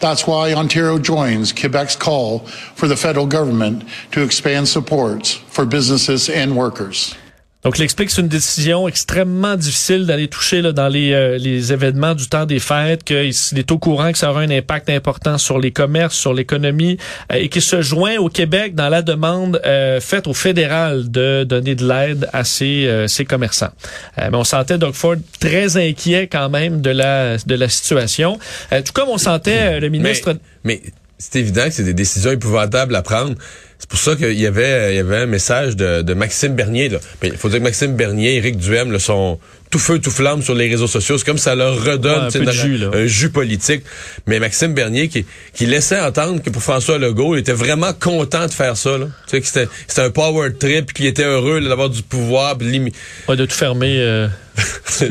That's 0.00 0.26
why 0.26 0.52
Ontario 0.54 0.98
joins 0.98 1.52
Quebec's 1.52 1.96
call 1.96 2.40
for 2.40 2.88
the 2.88 2.96
federal 2.96 3.26
government 3.26 3.84
to 4.12 4.22
expand 4.22 4.68
supports 4.68 5.32
for 5.32 5.64
businesses 5.64 6.28
and 6.28 6.56
workers. 6.56 7.14
Donc, 7.62 7.78
il 7.78 7.82
explique 7.82 8.08
que 8.08 8.14
c'est 8.14 8.22
une 8.22 8.28
décision 8.28 8.88
extrêmement 8.88 9.54
difficile 9.54 10.06
d'aller 10.06 10.28
toucher 10.28 10.62
là, 10.62 10.72
dans 10.72 10.88
les, 10.88 11.12
euh, 11.12 11.36
les 11.36 11.74
événements 11.74 12.14
du 12.14 12.26
temps 12.26 12.46
des 12.46 12.58
fêtes, 12.58 13.04
qu'il 13.04 13.58
est 13.58 13.70
au 13.70 13.78
courant 13.78 14.12
que 14.12 14.18
ça 14.18 14.30
aura 14.30 14.40
un 14.40 14.50
impact 14.50 14.88
important 14.88 15.36
sur 15.36 15.58
les 15.58 15.70
commerces, 15.70 16.14
sur 16.14 16.32
l'économie, 16.32 16.96
euh, 17.30 17.36
et 17.36 17.50
qu'il 17.50 17.60
se 17.60 17.82
joint 17.82 18.16
au 18.16 18.30
Québec 18.30 18.74
dans 18.74 18.88
la 18.88 19.02
demande 19.02 19.60
euh, 19.66 20.00
faite 20.00 20.26
au 20.26 20.32
fédéral 20.32 21.10
de 21.10 21.44
donner 21.44 21.74
de 21.74 21.86
l'aide 21.86 22.30
à 22.32 22.44
ces, 22.44 22.86
euh, 22.86 23.06
ces 23.08 23.26
commerçants. 23.26 23.72
Euh, 24.18 24.28
mais 24.30 24.36
on 24.38 24.44
sentait 24.44 24.78
Doug 24.78 24.94
Ford 24.94 25.16
très 25.38 25.76
inquiet 25.76 26.28
quand 26.28 26.48
même 26.48 26.80
de 26.80 26.90
la, 26.90 27.36
de 27.36 27.54
la 27.54 27.68
situation. 27.68 28.38
Euh, 28.72 28.80
tout 28.80 28.92
comme 28.94 29.10
on 29.10 29.18
sentait 29.18 29.80
le 29.80 29.88
ministre... 29.90 30.32
Mais, 30.64 30.80
mais 30.82 30.92
c'est 31.18 31.36
évident 31.38 31.64
que 31.66 31.72
c'est 31.72 31.84
des 31.84 31.92
décisions 31.92 32.30
épouvantables 32.30 32.96
à 32.96 33.02
prendre. 33.02 33.34
C'est 33.80 33.88
pour 33.88 33.98
ça 33.98 34.14
qu'il 34.14 34.38
y 34.38 34.46
avait, 34.46 34.92
il 34.92 34.96
y 34.96 35.00
avait 35.00 35.16
un 35.16 35.26
message 35.26 35.74
de, 35.74 36.02
de 36.02 36.14
Maxime 36.14 36.54
Bernier. 36.54 36.90
Il 37.22 37.36
faut 37.36 37.48
dire 37.48 37.58
que 37.58 37.64
Maxime 37.64 37.96
Bernier, 37.96 38.36
Éric 38.36 38.58
Duhem, 38.58 38.92
là, 38.92 38.98
sont 38.98 39.40
tout 39.70 39.78
feu, 39.78 39.98
tout 39.98 40.10
flamme 40.10 40.42
sur 40.42 40.54
les 40.54 40.68
réseaux 40.68 40.86
sociaux. 40.86 41.16
C'est 41.16 41.24
comme 41.24 41.38
ça 41.38 41.54
leur 41.54 41.82
redonne 41.82 42.20
Ouais, 42.20 42.26
un 42.26 42.30
peu 42.30 42.44
de 42.44 42.50
jus, 42.52 42.76
là. 42.76 42.90
un 42.92 43.06
jus 43.06 43.30
politique. 43.30 43.82
Mais 44.26 44.38
Maxime 44.38 44.74
Bernier 44.74 45.08
qui, 45.08 45.24
qui 45.54 45.64
laissait 45.66 45.98
entendre 45.98 46.42
que 46.42 46.50
pour 46.50 46.62
François 46.62 46.98
Legault, 46.98 47.36
il 47.36 47.40
était 47.40 47.52
vraiment 47.52 47.92
content 47.92 48.46
de 48.46 48.52
faire 48.52 48.76
ça. 48.76 48.98
Là. 48.98 49.06
Tu 49.06 49.30
sais, 49.30 49.40
que 49.40 49.46
c'était, 49.46 49.68
c'était 49.88 50.02
un 50.02 50.10
power 50.10 50.52
trip, 50.52 50.92
qu'il 50.92 51.06
était 51.06 51.24
heureux 51.24 51.60
d'avoir 51.60 51.88
du 51.88 52.02
pouvoir. 52.02 52.58
puis 52.58 52.92
Ouais, 53.28 53.36
de 53.36 53.46
tout 53.46 53.54
fermer... 53.56 53.96
euh, 53.98 54.28
C'est 54.84 55.10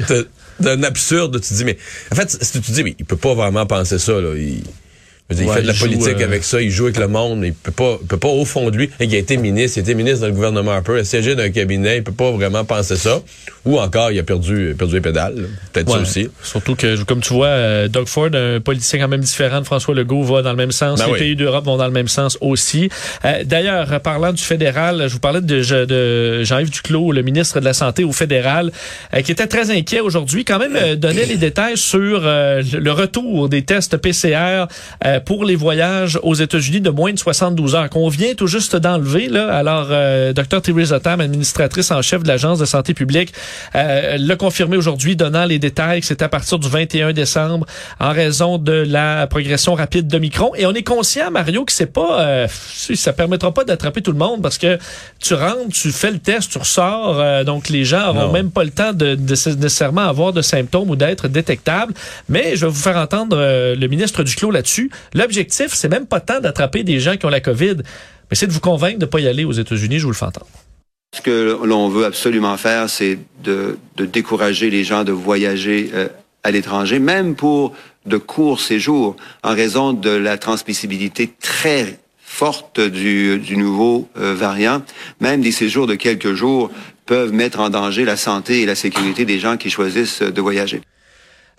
d'un 0.59 0.83
absurde. 0.83 1.39
Tu 1.41 1.47
te 1.49 1.53
dis, 1.53 1.63
mais 1.65 1.77
en 2.11 2.15
fait, 2.15 2.29
si 2.43 2.51
tu 2.51 2.61
te 2.61 2.71
dis, 2.71 2.83
mais 2.83 2.95
il 2.99 3.05
peut 3.05 3.15
pas 3.17 3.33
vraiment 3.33 3.65
penser 3.65 3.97
ça. 3.97 4.11
Là. 4.13 4.35
Il, 4.35 4.61
il 5.31 5.49
fait 5.49 5.61
de 5.61 5.67
la 5.67 5.73
joue, 5.73 5.85
politique 5.85 6.21
euh, 6.21 6.25
avec 6.25 6.43
ça, 6.43 6.61
il 6.61 6.71
joue 6.71 6.85
avec 6.85 6.97
le 6.97 7.07
monde, 7.07 7.43
il 7.45 7.53
peut 7.53 7.71
pas, 7.71 7.97
il 8.01 8.07
peut 8.07 8.17
pas 8.17 8.29
au 8.29 8.45
fond 8.45 8.69
de 8.69 8.77
lui. 8.77 8.89
Il 8.99 9.13
a 9.13 9.17
été 9.17 9.37
ministre, 9.37 9.77
il 9.77 9.81
a 9.81 9.83
été 9.83 9.93
ministre 9.93 10.21
dans 10.21 10.27
le 10.27 10.33
gouvernement 10.33 10.71
Harper, 10.71 10.93
il 10.95 10.99
a 10.99 11.03
siégé 11.03 11.35
dans 11.35 11.43
un 11.43 11.51
cabinet, 11.51 11.97
il 11.97 12.03
peut 12.03 12.11
pas 12.11 12.31
vraiment 12.31 12.65
penser 12.65 12.95
ça. 12.95 13.21
Ou 13.65 13.79
encore, 13.79 14.11
il 14.11 14.19
a 14.19 14.23
perdu, 14.23 14.75
perdu 14.77 14.95
les 14.95 15.01
pédales. 15.01 15.35
Peut-être 15.73 15.91
ça 15.91 15.99
aussi. 15.99 16.29
Surtout 16.43 16.75
que, 16.75 17.03
comme 17.03 17.21
tu 17.21 17.33
vois, 17.33 17.47
euh, 17.47 17.87
Doug 17.87 18.07
Ford, 18.07 18.29
un 18.33 18.59
politicien 18.59 18.99
quand 18.99 19.07
même 19.07 19.21
différent 19.21 19.59
de 19.59 19.65
François 19.65 19.93
Legault, 19.93 20.23
va 20.23 20.41
dans 20.41 20.51
le 20.51 20.55
même 20.55 20.71
sens. 20.71 20.99
Ben 20.99 21.05
Les 21.07 21.11
oui. 21.11 21.19
pays 21.19 21.35
d'Europe 21.35 21.65
vont 21.65 21.77
dans 21.77 21.85
le 21.85 21.91
même 21.91 22.07
sens 22.07 22.37
aussi. 22.41 22.89
Euh, 23.25 23.43
D'ailleurs, 23.43 23.99
parlant 24.01 24.31
du 24.31 24.41
fédéral, 24.41 25.05
je 25.07 25.13
vous 25.13 25.19
parlais 25.19 25.41
de, 25.41 25.85
de 25.85 26.43
Jean-Yves 26.43 26.69
Duclos, 26.69 27.11
le 27.11 27.21
ministre 27.21 27.59
de 27.59 27.65
la 27.65 27.73
Santé 27.73 28.03
au 28.03 28.11
fédéral, 28.11 28.71
euh, 29.13 29.21
qui 29.21 29.31
était 29.31 29.47
très 29.47 29.71
inquiet 29.71 29.99
aujourd'hui, 29.99 30.45
quand 30.45 30.59
même 30.59 30.75
euh, 30.75 30.95
donnait 30.95 31.25
les 31.25 31.37
détails 31.37 31.77
sur 31.77 32.21
le 32.21 32.91
retour 32.91 33.49
des 33.49 33.63
tests 33.63 33.97
PCR 33.97 34.65
pour 35.25 35.45
les 35.45 35.55
voyages 35.55 36.19
aux 36.23 36.33
États-Unis 36.33 36.81
de 36.81 36.89
moins 36.89 37.13
de 37.13 37.19
72 37.19 37.75
heures, 37.75 37.89
qu'on 37.89 38.09
vient 38.09 38.33
tout 38.35 38.47
juste 38.47 38.75
d'enlever. 38.75 39.27
Là. 39.27 39.53
Alors, 39.53 39.87
Dr. 40.33 40.61
Theresa 40.61 40.99
Tam, 40.99 41.21
administratrice 41.21 41.91
en 41.91 42.01
chef 42.01 42.23
de 42.23 42.27
l'Agence 42.27 42.59
de 42.59 42.65
santé 42.65 42.93
publique, 42.93 43.33
euh, 43.75 44.17
l'a 44.19 44.35
confirmé 44.35 44.77
aujourd'hui, 44.77 45.15
donnant 45.15 45.45
les 45.45 45.59
détails 45.59 46.01
que 46.01 46.05
c'est 46.07 46.21
à 46.21 46.29
partir 46.29 46.59
du 46.59 46.67
21 46.69 47.13
décembre 47.13 47.65
en 47.99 48.11
raison 48.11 48.57
de 48.57 48.71
la 48.71 49.27
progression 49.27 49.73
rapide 49.75 50.07
d'Omicron. 50.07 50.51
Et 50.55 50.65
on 50.65 50.73
est 50.73 50.83
conscient, 50.83 51.31
Mario, 51.31 51.65
que 51.65 51.71
c'est 51.71 51.85
pas, 51.91 52.21
euh, 52.21 52.47
ça 52.95 53.13
permettra 53.13 53.53
pas 53.53 53.63
d'attraper 53.63 54.01
tout 54.01 54.11
le 54.11 54.17
monde 54.17 54.41
parce 54.41 54.57
que 54.57 54.77
tu 55.19 55.33
rentres, 55.33 55.69
tu 55.71 55.91
fais 55.91 56.11
le 56.11 56.19
test, 56.19 56.51
tu 56.51 56.57
ressors, 56.57 57.19
euh, 57.19 57.43
donc 57.43 57.69
les 57.69 57.85
gens 57.85 58.09
auront 58.09 58.27
Non. 58.27 58.31
même 58.31 58.51
pas 58.51 58.63
le 58.63 58.71
temps 58.71 58.93
de, 58.93 59.15
de 59.15 59.35
nécessairement 59.55 60.01
avoir 60.07 60.33
de 60.33 60.41
symptômes 60.41 60.89
ou 60.89 60.95
d'être 60.95 61.27
détectables. 61.27 61.93
Mais 62.27 62.55
je 62.55 62.65
vais 62.65 62.71
vous 62.71 62.81
faire 62.81 62.97
entendre 62.97 63.37
euh, 63.39 63.75
le 63.75 63.87
ministre 63.87 64.23
Duclos 64.23 64.51
là-dessus. 64.51 64.91
L'objectif, 65.13 65.69
c'est 65.73 65.89
même 65.89 66.05
pas 66.05 66.19
tant 66.19 66.39
d'attraper 66.39 66.83
des 66.83 66.99
gens 66.99 67.15
qui 67.17 67.25
ont 67.25 67.29
la 67.29 67.41
COVID, 67.41 67.75
mais 67.77 68.35
c'est 68.35 68.47
de 68.47 68.51
vous 68.51 68.59
convaincre 68.59 68.99
de 68.99 69.05
pas 69.05 69.19
y 69.19 69.27
aller 69.27 69.45
aux 69.45 69.51
États-Unis. 69.51 69.99
Je 69.99 70.03
vous 70.03 70.11
le 70.11 70.15
fais 70.15 70.25
entendre. 70.25 70.47
Ce 71.11 71.21
que 71.21 71.59
l'on 71.63 71.89
veut 71.89 72.05
absolument 72.05 72.55
faire, 72.57 72.89
c'est 72.89 73.17
de, 73.43 73.77
décourager 73.97 74.69
les 74.69 74.83
gens 74.83 75.03
de 75.03 75.11
voyager 75.11 75.89
euh, 75.93 76.07
à 76.43 76.51
l'étranger, 76.51 76.99
même 76.99 77.35
pour 77.35 77.73
de 78.05 78.17
courts 78.17 78.61
séjours, 78.61 79.15
en 79.43 79.55
raison 79.55 79.93
de 79.93 80.11
la 80.11 80.37
transmissibilité 80.37 81.33
très 81.41 81.99
forte 82.19 82.79
du, 82.79 83.41
nouveau 83.57 84.07
euh, 84.17 84.35
variant. 84.35 84.83
Même 85.19 85.41
des 85.41 85.51
séjours 85.51 85.87
de 85.87 85.95
quelques 85.95 86.33
jours 86.33 86.69
peuvent 87.07 87.33
mettre 87.33 87.59
en 87.59 87.71
danger 87.71 88.05
la 88.05 88.15
santé 88.15 88.61
et 88.61 88.65
la 88.67 88.75
sécurité 88.75 89.25
des 89.25 89.39
gens 89.39 89.57
qui 89.57 89.71
choisissent 89.71 90.21
de 90.21 90.41
voyager. 90.41 90.81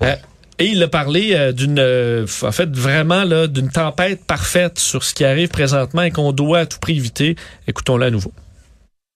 Euh, 0.02 0.14
et 0.60 0.66
il 0.66 0.82
a 0.82 0.88
parlé 0.88 1.52
d'une, 1.54 1.80
en 1.80 2.52
fait, 2.52 2.70
vraiment 2.70 3.24
d'une 3.48 3.70
tempête 3.70 4.24
parfaite 4.24 4.78
sur 4.78 5.02
ce 5.02 5.12
qui 5.12 5.24
arrive 5.24 5.48
présentement 5.48 6.02
et 6.02 6.12
qu'on 6.12 6.32
doit 6.32 6.60
à 6.60 6.66
tout 6.66 6.78
prix 6.78 6.96
éviter. 6.96 7.34
Écoutons-le 7.66 8.06
à 8.06 8.10
nouveau. 8.10 8.32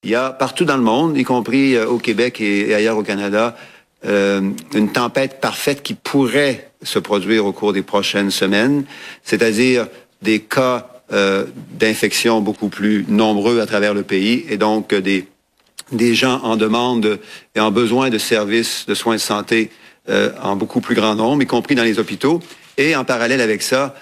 Il 0.05 0.11
y 0.11 0.15
a 0.15 0.29
partout 0.29 0.65
dans 0.65 0.77
le 0.77 0.83
monde, 0.83 1.17
y 1.17 1.23
compris 1.23 1.75
euh, 1.75 1.87
au 1.87 1.97
Québec 1.97 2.39
et, 2.39 2.75
ailleurs 2.75 2.95
au 2.95 3.01
Canada, 3.01 3.57
euh, 4.05 4.51
une 4.75 4.91
tempête 4.91 5.41
parfaite 5.41 5.81
qui 5.81 5.95
pourrait 5.95 6.69
se 6.83 6.99
produire 6.99 7.47
au 7.47 7.51
cours 7.51 7.73
des 7.73 7.81
prochaines 7.81 8.29
semaines, 8.29 8.85
c'est-à-dire 9.23 9.87
des 10.21 10.41
cas 10.41 10.87
euh, 11.11 11.45
d'infection 11.71 12.39
beaucoup 12.39 12.69
plus 12.69 13.03
nombreux 13.07 13.59
à 13.59 13.65
travers 13.65 13.95
le 13.95 14.03
pays 14.03 14.45
et 14.47 14.57
donc 14.57 14.93
des 14.93 16.13
gens 16.13 16.39
en 16.43 16.55
demande 16.55 17.19
et 17.55 17.59
en 17.59 17.71
besoin 17.71 18.11
de 18.11 18.19
services 18.19 18.85
de 18.87 18.93
soins 18.93 19.15
de 19.15 19.21
santé 19.21 19.71
en 20.07 20.55
beaucoup 20.55 20.81
plus 20.81 20.93
grand 20.93 21.15
nombre, 21.15 21.41
y 21.41 21.47
compris 21.47 21.73
dans 21.73 21.83
les 21.83 21.97
hôpitaux. 21.97 22.39
Et 22.77 22.95
en 22.95 23.05
parallèle 23.05 23.41
avec 23.41 23.63
ça, 23.63 23.95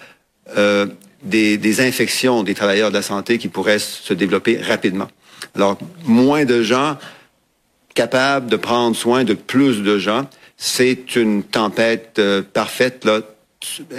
des 1.23 1.81
infections 1.81 2.43
des 2.43 2.53
travailleurs 2.53 2.89
de 2.89 2.95
la 2.95 3.01
santé 3.01 3.37
qui 3.37 3.47
pourraient 3.47 3.79
se 3.79 4.13
développer 4.13 4.57
rapidement. 4.57 5.07
Alors, 5.55 5.77
moins 6.05 6.45
de 6.45 6.61
gens 6.61 6.97
capables 7.93 8.49
de 8.49 8.57
prendre 8.57 8.95
soin 8.95 9.23
de 9.23 9.33
plus 9.33 9.83
de 9.83 9.97
gens, 9.97 10.27
c'est 10.57 11.15
une 11.15 11.43
tempête 11.43 12.17
euh, 12.19 12.41
parfaite 12.41 13.05
là, 13.05 13.21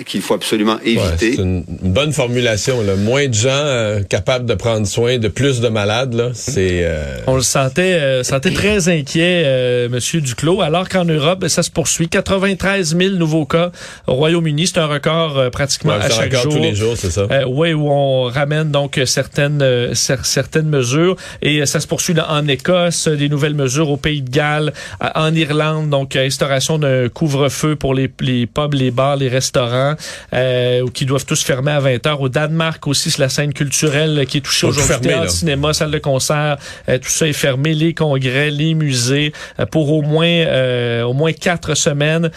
qu'il 0.04 0.20
faut 0.20 0.34
absolument 0.34 0.78
éviter. 0.84 1.00
Ouais, 1.00 1.34
c'est 1.36 1.42
une 1.42 1.64
bonne 1.66 2.12
formulation. 2.12 2.82
Là. 2.82 2.96
Moins 2.96 3.28
de 3.28 3.34
gens 3.34 3.48
euh, 3.50 4.02
capables 4.02 4.46
de 4.46 4.54
prendre 4.54 4.86
soin 4.86 5.18
de 5.18 5.28
plus 5.28 5.60
de 5.60 5.68
malades. 5.68 6.14
Là. 6.14 6.30
C'est, 6.34 6.80
euh... 6.84 7.18
On 7.26 7.36
le 7.36 7.42
sentait, 7.42 7.94
euh, 7.94 8.22
sentait 8.22 8.52
très 8.52 8.88
inquiet, 8.88 9.42
euh, 9.46 9.88
Monsieur 9.88 10.20
Duclos, 10.20 10.60
alors 10.60 10.88
qu'en 10.88 11.04
Europe, 11.04 11.40
ben, 11.40 11.48
ça 11.48 11.62
se 11.62 11.70
poursuit. 11.70 12.08
93 12.08 12.96
000 12.96 13.14
nouveaux 13.16 13.46
cas 13.46 13.70
au 14.06 14.14
Royaume-Uni. 14.14 14.66
C'est 14.66 14.78
un 14.78 14.86
record 14.86 15.38
euh, 15.38 15.50
pratiquement 15.50 15.96
ouais, 15.96 16.04
à 16.04 16.10
chaque 16.10 16.34
jour. 16.34 16.52
tous 16.54 16.60
les 16.60 16.74
jours, 16.74 16.94
c'est 16.96 17.10
ça. 17.10 17.26
oui, 17.48 17.72
où 17.72 17.90
on 17.90 18.24
ramène 18.24 18.70
donc 18.70 19.00
certaines 19.06 19.94
certaines 19.94 20.68
mesures. 20.68 21.16
Et 21.42 21.64
ça 21.66 21.80
se 21.80 21.86
poursuit 21.86 22.14
là, 22.14 22.26
en 22.30 22.46
Écosse, 22.46 23.08
des 23.08 23.28
nouvelles 23.28 23.54
mesures 23.54 23.90
au 23.90 23.96
Pays 23.96 24.22
de 24.22 24.30
Galles, 24.30 24.72
en 25.14 25.34
Irlande, 25.34 25.90
donc 25.90 26.16
instauration 26.16 26.78
d'un 26.78 27.08
couvre-feu 27.08 27.76
pour 27.76 27.94
les, 27.94 28.10
les 28.20 28.46
pubs, 28.46 28.74
les 28.74 28.90
bars, 28.90 29.16
les 29.16 29.28
restaurants 29.28 29.53
restaurants 29.54 29.94
euh, 30.32 30.86
qui 30.92 31.06
doivent 31.06 31.24
tous 31.24 31.42
fermer 31.42 31.72
à 31.72 31.80
20 31.80 32.06
heures. 32.06 32.20
Au 32.20 32.28
Danemark 32.28 32.86
aussi, 32.86 33.10
c'est 33.10 33.20
la 33.20 33.28
scène 33.28 33.52
culturelle 33.52 34.26
qui 34.26 34.38
est 34.38 34.40
touchée 34.40 34.66
aujourd'hui. 34.66 35.10
Cinéma, 35.28 35.72
salle 35.72 35.90
de 35.90 35.98
concert, 35.98 36.56
euh, 36.88 36.98
tout 36.98 37.08
ça 37.08 37.26
est 37.26 37.32
fermé. 37.32 37.74
Les 37.74 37.94
congrès, 37.94 38.50
les 38.50 38.74
musées 38.74 39.32
euh, 39.58 39.66
pour 39.66 39.92
au 39.92 40.02
moins 40.02 40.26
euh, 40.26 41.02
au 41.02 41.12
moins 41.12 41.32
quatre 41.32 41.74
semaines. 41.74 42.30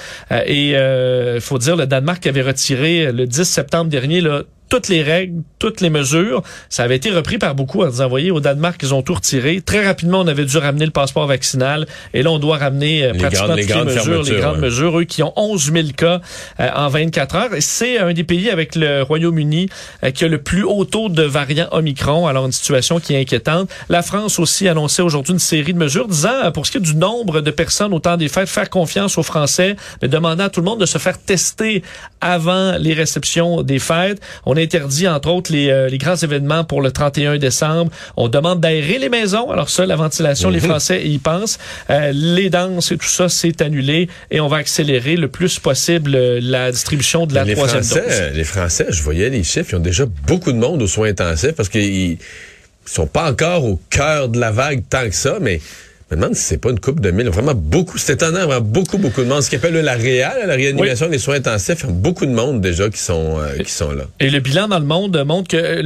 Et 0.45 0.71
il 0.71 1.41
faut 1.41 1.57
dire, 1.57 1.75
le 1.75 1.85
Danemark 1.85 2.25
avait 2.27 2.41
retiré 2.41 3.11
le 3.11 3.25
10 3.25 3.43
septembre 3.43 3.89
dernier 3.89 4.21
là, 4.21 4.43
toutes 4.69 4.87
les 4.87 5.01
règles, 5.01 5.41
toutes 5.59 5.81
les 5.81 5.89
mesures. 5.89 6.43
Ça 6.69 6.83
avait 6.83 6.95
été 6.95 7.09
repris 7.09 7.37
par 7.37 7.55
beaucoup 7.55 7.83
en 7.83 7.87
disant, 7.87 8.07
voyez, 8.07 8.31
au 8.31 8.39
Danemark, 8.39 8.79
ils 8.81 8.93
ont 8.93 9.01
tout 9.01 9.13
retiré. 9.13 9.61
Très 9.61 9.85
rapidement, 9.85 10.21
on 10.21 10.27
avait 10.27 10.45
dû 10.45 10.57
ramener 10.57 10.85
le 10.85 10.91
passeport 10.91 11.27
vaccinal. 11.27 11.87
Et 12.13 12.23
là, 12.23 12.31
on 12.31 12.39
doit 12.39 12.57
ramener 12.57 13.03
euh, 13.03 13.11
les 13.13 13.19
pratiquement 13.19 13.47
grandes, 13.47 13.59
toutes 13.59 13.69
les 13.69 13.75
les, 13.75 13.95
mesures, 13.95 14.23
les 14.23 14.39
grandes 14.39 14.55
ouais. 14.55 14.61
mesures. 14.61 14.99
Eux 14.99 15.03
qui 15.03 15.23
ont 15.23 15.33
11 15.35 15.71
000 15.71 15.87
cas 15.95 16.21
euh, 16.59 16.69
en 16.75 16.87
24 16.89 17.35
heures. 17.35 17.49
C'est 17.59 17.97
un 17.97 18.13
des 18.13 18.23
pays 18.23 18.49
avec 18.49 18.75
le 18.75 19.03
Royaume-Uni 19.03 19.69
euh, 20.03 20.11
qui 20.11 20.25
a 20.25 20.27
le 20.27 20.41
plus 20.41 20.63
haut 20.63 20.85
taux 20.85 21.09
de 21.09 21.23
variants 21.23 21.67
Omicron. 21.71 22.27
Alors, 22.27 22.45
une 22.45 22.51
situation 22.51 22.99
qui 22.99 23.13
est 23.13 23.21
inquiétante. 23.21 23.69
La 23.89 24.01
France 24.01 24.39
aussi 24.39 24.67
annonçait 24.67 25.01
aujourd'hui 25.01 25.33
une 25.33 25.39
série 25.39 25.73
de 25.73 25.77
mesures 25.77 26.07
disant, 26.07 26.29
euh, 26.45 26.51
pour 26.51 26.65
ce 26.65 26.71
qui 26.71 26.77
est 26.77 26.81
du 26.81 26.95
nombre 26.95 27.41
de 27.41 27.51
personnes 27.51 27.93
au 27.93 27.99
temps 27.99 28.17
des 28.17 28.27
fêtes, 28.27 28.49
faire 28.49 28.69
confiance 28.69 29.17
aux 29.17 29.23
Français, 29.23 29.75
mais 30.01 30.07
demandant 30.07 30.45
à 30.45 30.49
tout 30.49 30.61
le 30.61 30.65
monde 30.65 30.79
de 30.79 30.85
se 30.85 30.97
faire 30.97 31.17
tester 31.17 31.83
avant 32.21 32.77
les 32.77 32.93
réceptions 32.93 33.61
des 33.63 33.79
fêtes. 33.79 34.21
On 34.45 34.56
interdit, 34.57 35.07
entre 35.07 35.29
autres, 35.29 35.51
les, 35.51 35.69
euh, 35.69 35.87
les 35.89 35.97
grands 35.97 36.15
événements 36.15 36.63
pour 36.63 36.81
le 36.81 36.91
31 36.91 37.37
décembre. 37.37 37.91
On 38.15 38.27
demande 38.27 38.59
d'aérer 38.59 38.97
les 38.97 39.09
maisons. 39.09 39.49
Alors 39.51 39.69
ça, 39.69 39.85
la 39.85 39.95
ventilation, 39.95 40.49
les 40.49 40.59
Français 40.59 41.07
y 41.07 41.17
pensent. 41.19 41.57
Euh, 41.89 42.11
les 42.13 42.49
danses 42.49 42.91
et 42.91 42.97
tout 42.97 43.07
ça, 43.07 43.29
c'est 43.29 43.61
annulé 43.61 44.09
et 44.31 44.39
on 44.39 44.47
va 44.47 44.57
accélérer 44.57 45.15
le 45.15 45.27
plus 45.27 45.59
possible 45.59 46.15
euh, 46.15 46.39
la 46.41 46.71
distribution 46.71 47.25
de 47.25 47.33
la 47.33 47.43
les 47.43 47.55
troisième 47.55 47.83
Français, 47.83 48.29
dose. 48.29 48.37
Les 48.37 48.43
Français, 48.43 48.85
je 48.89 49.01
voyais 49.03 49.29
les 49.29 49.43
chiffres, 49.43 49.69
ils 49.71 49.75
ont 49.75 49.79
déjà 49.79 50.05
beaucoup 50.25 50.51
de 50.51 50.57
monde 50.57 50.81
aux 50.81 50.87
soins 50.87 51.09
intensifs 51.09 51.53
parce 51.53 51.69
qu'ils 51.69 52.17
sont 52.85 53.07
pas 53.07 53.29
encore 53.29 53.65
au 53.65 53.79
cœur 53.89 54.29
de 54.29 54.39
la 54.39 54.51
vague 54.51 54.83
tant 54.89 55.05
que 55.05 55.15
ça, 55.15 55.37
mais 55.41 55.59
je 56.09 56.15
me 56.15 56.21
demande 56.21 56.35
si 56.35 56.43
c'est 56.43 56.57
pas 56.57 56.69
une 56.69 56.79
coupe 56.79 56.99
de 56.99 57.11
mille. 57.11 57.29
Vraiment 57.29 57.53
beaucoup. 57.53 57.97
C'est 57.97 58.13
étonnant, 58.13 58.45
vraiment 58.45 58.61
beaucoup, 58.61 58.97
beaucoup 58.97 59.21
de 59.21 59.27
monde. 59.27 59.41
Ce 59.41 59.49
qu'on 59.49 59.57
appelle 59.57 59.75
la 59.75 59.95
réa, 59.95 60.45
la 60.45 60.53
réanimation 60.53 61.09
des 61.09 61.19
soins 61.19 61.35
intensifs, 61.35 61.81
il 61.83 61.87
y 61.87 61.89
a 61.89 61.93
beaucoup 61.93 62.25
de 62.25 62.31
monde 62.31 62.61
déjà 62.61 62.89
qui 62.89 62.99
sont, 62.99 63.39
euh, 63.39 63.61
qui 63.61 63.71
sont 63.71 63.91
là. 63.91 64.03
Et 64.19 64.29
le 64.29 64.39
bilan 64.39 64.67
dans 64.69 64.79
le 64.79 64.85
monde 64.85 65.21
montre 65.25 65.49
que 65.49 65.81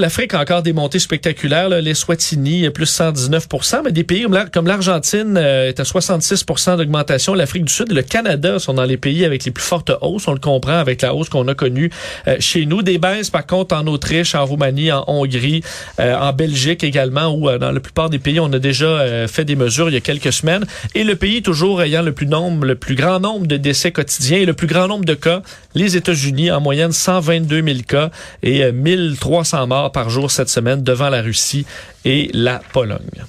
l'Afrique 0.00 0.34
a 0.34 0.40
encore 0.40 0.62
des 0.62 0.72
montées 0.72 0.98
spectaculaires. 0.98 1.68
Là. 1.68 1.80
Les 1.80 1.94
Swatini, 1.94 2.68
plus 2.70 2.90
119% 2.90 3.74
mais 3.84 3.92
des 3.92 4.04
pays 4.04 4.26
comme 4.52 4.66
l'Argentine 4.66 5.36
euh, 5.36 5.68
est 5.68 5.80
à 5.80 5.82
66% 5.82 6.76
d'augmentation. 6.76 7.34
L'Afrique 7.34 7.64
du 7.64 7.72
Sud 7.72 7.90
et 7.90 7.94
le 7.94 8.02
Canada 8.02 8.58
sont 8.58 8.74
dans 8.74 8.84
les 8.84 8.96
pays 8.96 9.24
avec 9.24 9.44
les 9.44 9.50
plus 9.50 9.64
fortes 9.64 9.92
hausses. 10.00 10.28
On 10.28 10.32
le 10.32 10.38
comprend 10.38 10.78
avec 10.78 11.02
la 11.02 11.14
hausse 11.14 11.28
qu'on 11.28 11.48
a 11.48 11.54
connue 11.54 11.90
euh, 12.28 12.36
chez 12.38 12.66
nous. 12.66 12.82
Des 12.82 12.98
baisses, 12.98 13.30
par 13.30 13.46
contre, 13.46 13.74
en 13.74 13.86
Autriche, 13.86 14.34
en 14.34 14.44
Roumanie, 14.44 14.92
en 14.92 15.04
Hongrie, 15.06 15.62
euh, 16.00 16.14
en 16.16 16.32
Belgique 16.32 16.84
également, 16.84 17.34
où 17.34 17.50
dans 17.58 17.72
la 17.72 17.80
plupart 17.80 18.10
des 18.10 18.18
pays, 18.18 18.40
on 18.40 18.52
a 18.52 18.58
déjà 18.58 19.26
fait 19.28 19.44
des 19.44 19.53
mesures 19.56 19.88
il 19.88 19.94
y 19.94 19.96
a 19.96 20.00
quelques 20.00 20.32
semaines. 20.32 20.66
Et 20.94 21.04
le 21.04 21.16
pays 21.16 21.42
toujours 21.42 21.82
ayant 21.82 22.02
le 22.02 22.12
plus 22.12 22.26
nombre, 22.26 22.66
le 22.66 22.74
plus 22.74 22.94
grand 22.94 23.20
nombre 23.20 23.46
de 23.46 23.56
décès 23.56 23.92
quotidiens 23.92 24.38
et 24.38 24.46
le 24.46 24.54
plus 24.54 24.66
grand 24.66 24.88
nombre 24.88 25.04
de 25.04 25.14
cas, 25.14 25.42
les 25.74 25.96
États-Unis, 25.96 26.50
en 26.50 26.60
moyenne 26.60 26.92
122 26.92 27.62
000 27.62 27.78
cas 27.86 28.10
et 28.42 28.70
1300 28.70 29.66
morts 29.66 29.92
par 29.92 30.10
jour 30.10 30.30
cette 30.30 30.48
semaine 30.48 30.82
devant 30.82 31.08
la 31.08 31.22
Russie 31.22 31.66
et 32.04 32.30
la 32.32 32.60
Pologne. 32.72 33.24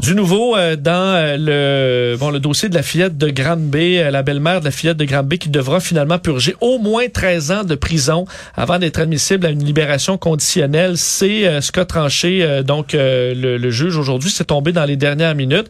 Du 0.00 0.16
nouveau 0.16 0.56
euh, 0.56 0.74
dans 0.74 1.14
euh, 1.14 1.36
le 1.38 2.16
bon 2.18 2.30
le 2.30 2.40
dossier 2.40 2.68
de 2.68 2.74
la 2.74 2.82
fillette 2.82 3.16
de 3.16 3.30
Granby, 3.30 3.98
euh, 3.98 4.10
la 4.10 4.24
belle-mère 4.24 4.58
de 4.58 4.64
la 4.64 4.72
fillette 4.72 4.96
de 4.96 5.04
Granby 5.04 5.38
qui 5.38 5.50
devra 5.50 5.78
finalement 5.78 6.18
purger 6.18 6.56
au 6.60 6.78
moins 6.78 7.08
13 7.08 7.50
ans 7.52 7.64
de 7.64 7.76
prison 7.76 8.26
avant 8.56 8.80
d'être 8.80 8.98
admissible 8.98 9.46
à 9.46 9.50
une 9.50 9.64
libération 9.64 10.18
conditionnelle. 10.18 10.98
C'est 10.98 11.46
euh, 11.46 11.60
ce 11.60 11.70
qu'a 11.70 11.84
tranché 11.84 12.62
donc 12.66 12.92
le, 12.92 13.56
le, 13.56 13.70
juge 13.70 13.96
aujourd'hui. 13.96 14.30
C'est 14.30 14.46
tombé 14.46 14.72
dans 14.72 14.84
les 14.84 14.96
dernières 14.96 15.34
minutes. 15.34 15.68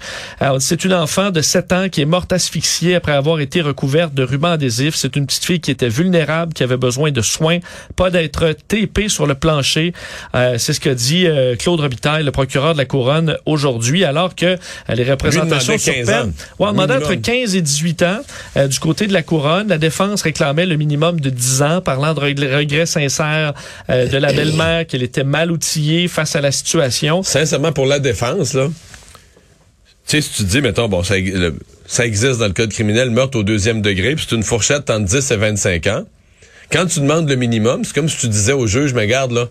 C'est 0.58 0.84
une 0.84 0.94
enfant 0.94 1.30
de 1.30 1.40
7 1.40 1.72
ans 1.72 1.88
qui 1.88 2.00
est 2.00 2.06
morte 2.06 2.32
asphyxiée 2.32 2.94
après 2.94 3.12
avoir 3.12 3.40
été 3.40 3.60
recouverte 3.60 4.14
de 4.14 4.22
ruban 4.22 4.52
adhésif. 4.52 4.94
C'est 4.94 5.16
une 5.16 5.26
petite 5.26 5.44
fille 5.44 5.60
qui 5.60 5.70
était 5.70 5.88
vulnérable, 5.88 6.54
qui 6.54 6.62
avait 6.62 6.76
besoin 6.76 7.10
de 7.10 7.20
soins, 7.20 7.58
pas 7.96 8.10
d'être 8.10 8.56
TP 8.68 9.08
sur 9.08 9.26
le 9.26 9.34
plancher. 9.34 9.92
C'est 10.32 10.72
ce 10.72 10.80
que 10.80 10.90
dit 10.90 11.26
Claude 11.58 11.80
Robitaille, 11.80 12.24
le 12.24 12.32
procureur 12.32 12.72
de 12.72 12.78
la 12.78 12.84
couronne 12.84 13.36
aujourd'hui. 13.46 14.04
Alors 14.04 14.23
que 14.34 14.56
les 14.88 15.04
représentations 15.04 15.76
sur 15.76 15.92
peine, 15.92 16.32
ouais, 16.58 16.66
on 16.68 16.72
demandait 16.72 16.94
entre 16.94 17.14
15 17.14 17.54
et 17.54 17.62
18 17.62 18.02
ans 18.02 18.20
euh, 18.56 18.68
du 18.68 18.78
côté 18.78 19.06
de 19.06 19.12
la 19.12 19.22
couronne. 19.22 19.68
La 19.68 19.78
défense 19.78 20.22
réclamait 20.22 20.66
le 20.66 20.76
minimum 20.76 21.20
de 21.20 21.30
10 21.30 21.62
ans, 21.62 21.80
parlant 21.80 22.14
de 22.14 22.20
regrets 22.20 22.86
sincères 22.86 23.54
euh, 23.90 24.06
de 24.06 24.16
la 24.16 24.32
belle-mère 24.32 24.86
qu'elle 24.86 25.02
était 25.02 25.24
mal 25.24 25.50
outillée 25.50 26.08
face 26.08 26.36
à 26.36 26.40
la 26.40 26.52
situation. 26.52 27.22
Sincèrement, 27.22 27.72
pour 27.72 27.86
la 27.86 27.98
défense, 27.98 28.54
là, 28.54 28.68
tu 30.06 30.20
sais, 30.20 30.20
si 30.20 30.32
tu 30.32 30.44
dis, 30.44 30.60
mettons, 30.60 30.88
bon, 30.88 31.02
ça, 31.02 31.18
le, 31.18 31.54
ça 31.86 32.06
existe 32.06 32.38
dans 32.38 32.46
le 32.46 32.52
code 32.52 32.70
criminel, 32.70 33.10
meurtre 33.10 33.38
au 33.38 33.42
deuxième 33.42 33.82
degré, 33.82 34.14
puis 34.14 34.26
c'est 34.28 34.36
une 34.36 34.42
fourchette 34.42 34.90
entre 34.90 35.04
10 35.04 35.30
et 35.30 35.36
25 35.36 35.86
ans. 35.88 36.04
Quand 36.70 36.86
tu 36.86 37.00
demandes 37.00 37.28
le 37.28 37.36
minimum, 37.36 37.84
c'est 37.84 37.94
comme 37.94 38.08
si 38.08 38.18
tu 38.18 38.28
disais 38.28 38.52
au 38.52 38.66
juge, 38.66 38.94
mais 38.94 39.06
garde, 39.06 39.32
là, 39.32 39.48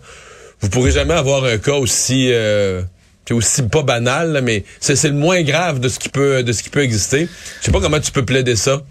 vous 0.60 0.68
pourrez 0.68 0.92
jamais 0.92 1.14
avoir 1.14 1.44
un 1.44 1.58
cas 1.58 1.74
aussi... 1.74 2.28
Euh, 2.32 2.82
c'est 3.26 3.34
aussi 3.34 3.62
pas 3.62 3.82
banal, 3.82 4.32
là, 4.32 4.40
mais 4.40 4.64
c'est 4.80 5.02
le 5.04 5.12
moins 5.12 5.42
grave 5.42 5.80
de 5.80 5.88
ce 5.88 5.98
qui 5.98 6.08
peut 6.08 6.42
de 6.42 6.52
ce 6.52 6.62
qui 6.62 6.70
peut 6.70 6.82
exister. 6.82 7.28
Je 7.60 7.66
sais 7.66 7.72
pas 7.72 7.80
comment 7.80 8.00
tu 8.00 8.12
peux 8.12 8.24
plaider 8.24 8.56
ça. 8.56 8.82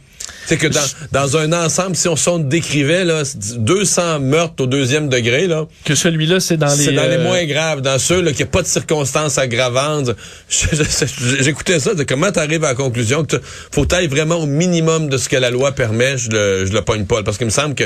C'est 0.46 0.58
que 0.58 0.68
dans, 0.68 0.86
dans 1.12 1.38
un 1.38 1.54
ensemble, 1.54 1.96
si 1.96 2.08
on 2.08 2.16
s'en 2.16 2.40
décrivait 2.40 3.06
là, 3.06 3.24
200 3.58 4.20
meurtres 4.20 4.64
au 4.64 4.68
deuxième 4.68 5.08
degré 5.08 5.48
là, 5.48 5.68
que 5.86 5.96
celui-là 5.96 6.40
c'est 6.40 6.58
dans 6.58 6.68
les 6.68 6.86
c'est 6.86 6.92
dans 6.92 7.08
les 7.08 7.18
moins 7.18 7.46
graves, 7.46 7.82
dans 7.82 7.98
ceux 7.98 8.22
là 8.22 8.34
qui 8.34 8.44
a 8.44 8.46
pas 8.46 8.62
de 8.62 8.68
circonstances 8.68 9.38
aggravantes. 9.38 10.12
J'écoutais 11.40 11.80
ça, 11.80 11.94
de 11.94 12.04
comment 12.04 12.32
tu 12.32 12.40
arrives 12.40 12.64
à 12.64 12.70
la 12.70 12.76
conclusion 12.76 13.24
que 13.24 13.38
faut 13.72 13.86
tailler 13.86 14.08
vraiment 14.08 14.36
au 14.36 14.46
minimum 14.46 15.08
de 15.08 15.18
ce 15.18 15.30
que 15.30 15.38
la 15.38 15.50
loi 15.50 15.72
permet, 15.72 16.18
je 16.18 16.30
le 16.30 16.66
je 16.66 16.74
le 16.74 16.82
pogne 16.82 17.06
pas 17.06 17.24
parce 17.24 17.38
qu'il 17.38 17.48
me 17.48 17.52
semble 17.52 17.76
que 17.76 17.86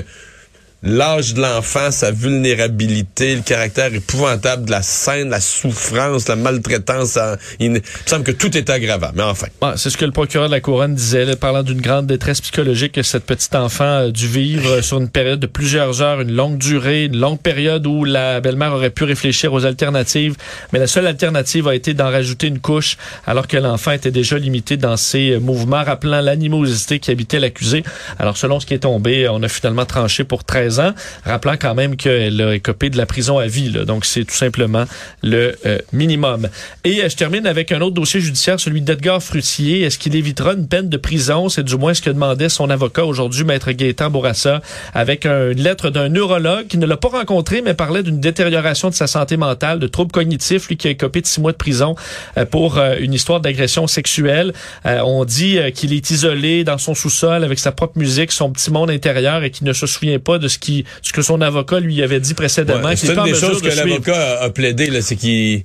l'âge 0.83 1.33
de 1.33 1.41
l'enfant, 1.41 1.91
sa 1.91 2.11
vulnérabilité, 2.11 3.35
le 3.35 3.41
caractère 3.41 3.93
épouvantable 3.93 4.65
de 4.65 4.71
la 4.71 4.83
scène, 4.83 5.29
la 5.29 5.39
souffrance, 5.39 6.27
la 6.27 6.35
maltraitance, 6.35 7.17
il 7.59 7.71
me 7.71 7.81
semble 8.05 8.23
que 8.23 8.31
tout 8.31 8.55
est 8.55 8.69
aggravant. 8.69 9.09
Mais 9.15 9.23
enfin. 9.23 9.47
Ah, 9.61 9.73
c'est 9.75 9.89
ce 9.89 9.97
que 9.97 10.05
le 10.05 10.11
procureur 10.11 10.47
de 10.47 10.53
la 10.53 10.61
Couronne 10.61 10.93
disait, 10.93 11.35
parlant 11.35 11.63
d'une 11.63 11.81
grande 11.81 12.05
détresse 12.05 12.41
psychologique 12.41 12.93
que 12.93 13.01
cette 13.01 13.25
petite 13.25 13.55
enfant 13.55 13.97
a 13.97 14.09
dû 14.09 14.27
vivre 14.27 14.81
sur 14.81 14.99
une 14.99 15.09
période 15.09 15.39
de 15.39 15.47
plusieurs 15.47 16.01
heures, 16.01 16.21
une 16.21 16.31
longue 16.31 16.57
durée, 16.57 17.05
une 17.05 17.17
longue 17.17 17.39
période 17.39 17.85
où 17.87 18.03
la 18.03 18.39
belle-mère 18.39 18.73
aurait 18.73 18.91
pu 18.91 19.03
réfléchir 19.03 19.53
aux 19.53 19.65
alternatives. 19.65 20.35
Mais 20.73 20.79
la 20.79 20.87
seule 20.87 21.07
alternative 21.07 21.67
a 21.67 21.75
été 21.75 21.95
d'en 21.95 22.11
rajouter 22.11 22.47
une 22.47 22.59
couche, 22.59 22.97
alors 23.25 23.47
que 23.47 23.57
l'enfant 23.57 23.91
était 23.91 24.11
déjà 24.11 24.37
limité 24.37 24.77
dans 24.77 24.97
ses 24.97 25.39
mouvements, 25.39 25.83
rappelant 25.83 26.21
l'animosité 26.21 26.99
qui 26.99 27.09
habitait 27.09 27.39
l'accusé. 27.39 27.83
Alors, 28.19 28.37
selon 28.37 28.59
ce 28.59 28.65
qui 28.65 28.75
est 28.75 28.79
tombé, 28.79 29.27
on 29.27 29.41
a 29.41 29.47
finalement 29.47 29.85
tranché 29.85 30.23
pour 30.23 30.43
13 30.43 30.66
16 30.67 30.79
ans, 30.79 30.93
rappelant 31.23 31.55
quand 31.59 31.75
même 31.75 31.95
qu'elle 31.95 32.41
a 32.41 32.55
écopé 32.55 32.89
de 32.89 32.97
la 32.97 33.05
prison 33.05 33.37
à 33.37 33.47
vie. 33.47 33.69
Donc, 33.69 34.05
c'est 34.05 34.25
tout 34.25 34.35
simplement 34.35 34.85
le 35.23 35.55
euh, 35.65 35.79
minimum. 35.93 36.49
Et 36.83 37.01
euh, 37.03 37.09
je 37.09 37.15
termine 37.15 37.47
avec 37.47 37.71
un 37.71 37.81
autre 37.81 37.95
dossier 37.95 38.19
judiciaire, 38.19 38.59
celui 38.59 38.81
d'Edgar 38.81 39.21
Frutier. 39.21 39.81
Est-ce 39.81 39.97
qu'il 39.97 40.15
évitera 40.15 40.53
une 40.53 40.67
peine 40.67 40.89
de 40.89 40.97
prison? 40.97 41.49
C'est 41.49 41.63
du 41.63 41.75
moins 41.77 41.93
ce 41.93 42.01
que 42.01 42.09
demandait 42.09 42.49
son 42.49 42.69
avocat 42.69 43.05
aujourd'hui, 43.05 43.43
Maître 43.43 43.71
Gaétan 43.71 44.09
Bourassa, 44.09 44.61
avec 44.93 45.25
une 45.25 45.61
lettre 45.61 45.89
d'un 45.89 46.09
neurologue 46.09 46.67
qui 46.67 46.77
ne 46.77 46.85
l'a 46.85 46.97
pas 46.97 47.09
rencontré, 47.09 47.61
mais 47.61 47.73
parlait 47.73 48.03
d'une 48.03 48.19
détérioration 48.19 48.89
de 48.89 48.93
sa 48.93 49.07
santé 49.07 49.37
mentale, 49.37 49.79
de 49.79 49.87
troubles 49.87 50.11
cognitifs, 50.11 50.67
lui 50.67 50.77
qui 50.77 50.87
a 50.87 50.91
écopé 50.91 51.21
de 51.21 51.27
six 51.27 51.39
mois 51.39 51.51
de 51.51 51.57
prison 51.57 51.95
euh, 52.37 52.45
pour 52.45 52.77
une 52.99 53.13
histoire 53.13 53.39
d'agression 53.39 53.87
sexuelle. 53.87 54.53
on 54.85 55.25
dit 55.25 55.57
qu'il 55.73 55.93
est 55.93 56.11
isolé 56.11 56.63
dans 56.63 56.77
son 56.77 56.93
sous-sol 56.93 57.43
avec 57.43 57.59
sa 57.59 57.71
propre 57.71 57.97
musique, 57.97 58.31
son 58.31 58.51
petit 58.51 58.71
monde 58.71 58.89
intérieur 58.89 59.43
et 59.43 59.51
qu'il 59.51 59.65
ne 59.67 59.73
se 59.73 59.87
souvient 59.87 60.19
pas 60.19 60.37
de 60.37 60.47
ce, 60.47 60.56
qui, 60.59 60.85
ce 61.01 61.13
que 61.13 61.21
son 61.21 61.41
avocat 61.41 61.79
lui 61.79 62.01
avait 62.01 62.19
dit 62.19 62.33
précédemment. 62.33 62.89
c'est 62.95 63.13
une 63.13 63.23
des 63.23 63.33
choses 63.33 63.61
que 63.61 63.75
l'avocat 63.75 64.41
a, 64.41 64.49
plaidé, 64.49 65.01
c'est 65.01 65.15
qu'il 65.15 65.63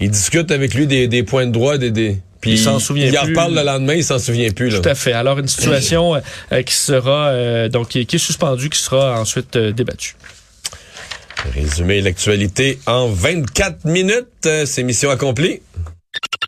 il 0.00 0.10
discute 0.10 0.50
avec 0.50 0.74
lui 0.74 0.86
des, 0.86 1.08
des 1.08 1.22
points 1.22 1.46
de 1.46 1.52
droit, 1.52 1.76
des, 1.76 1.90
des 1.90 2.16
puis 2.40 2.52
il 2.52 2.58
s'en 2.58 2.78
souvient 2.78 3.06
il 3.06 3.18
en 3.18 3.22
reparle 3.22 3.54
le 3.54 3.62
lendemain, 3.62 3.94
il 3.94 4.04
s'en 4.04 4.18
souvient 4.18 4.50
plus. 4.50 4.70
Là. 4.70 4.80
Tout 4.80 4.88
à 4.88 4.94
fait. 4.94 5.12
Alors 5.12 5.38
une 5.38 5.48
situation 5.48 6.14
euh, 6.52 6.62
qui 6.62 6.74
sera 6.74 7.28
euh, 7.28 7.68
donc 7.68 7.88
qui, 7.88 8.00
est 8.00 8.18
suspendue, 8.18 8.70
qui 8.70 8.78
sera 8.78 9.20
ensuite 9.20 9.56
euh, 9.56 9.72
débattue. 9.72 10.16
Résumer 11.54 12.00
l'actualité 12.00 12.78
en 12.86 13.08
24 13.08 13.84
minutes, 13.86 14.48
c'est 14.66 14.82
mission 14.82 15.10
accomplie. 15.10 15.60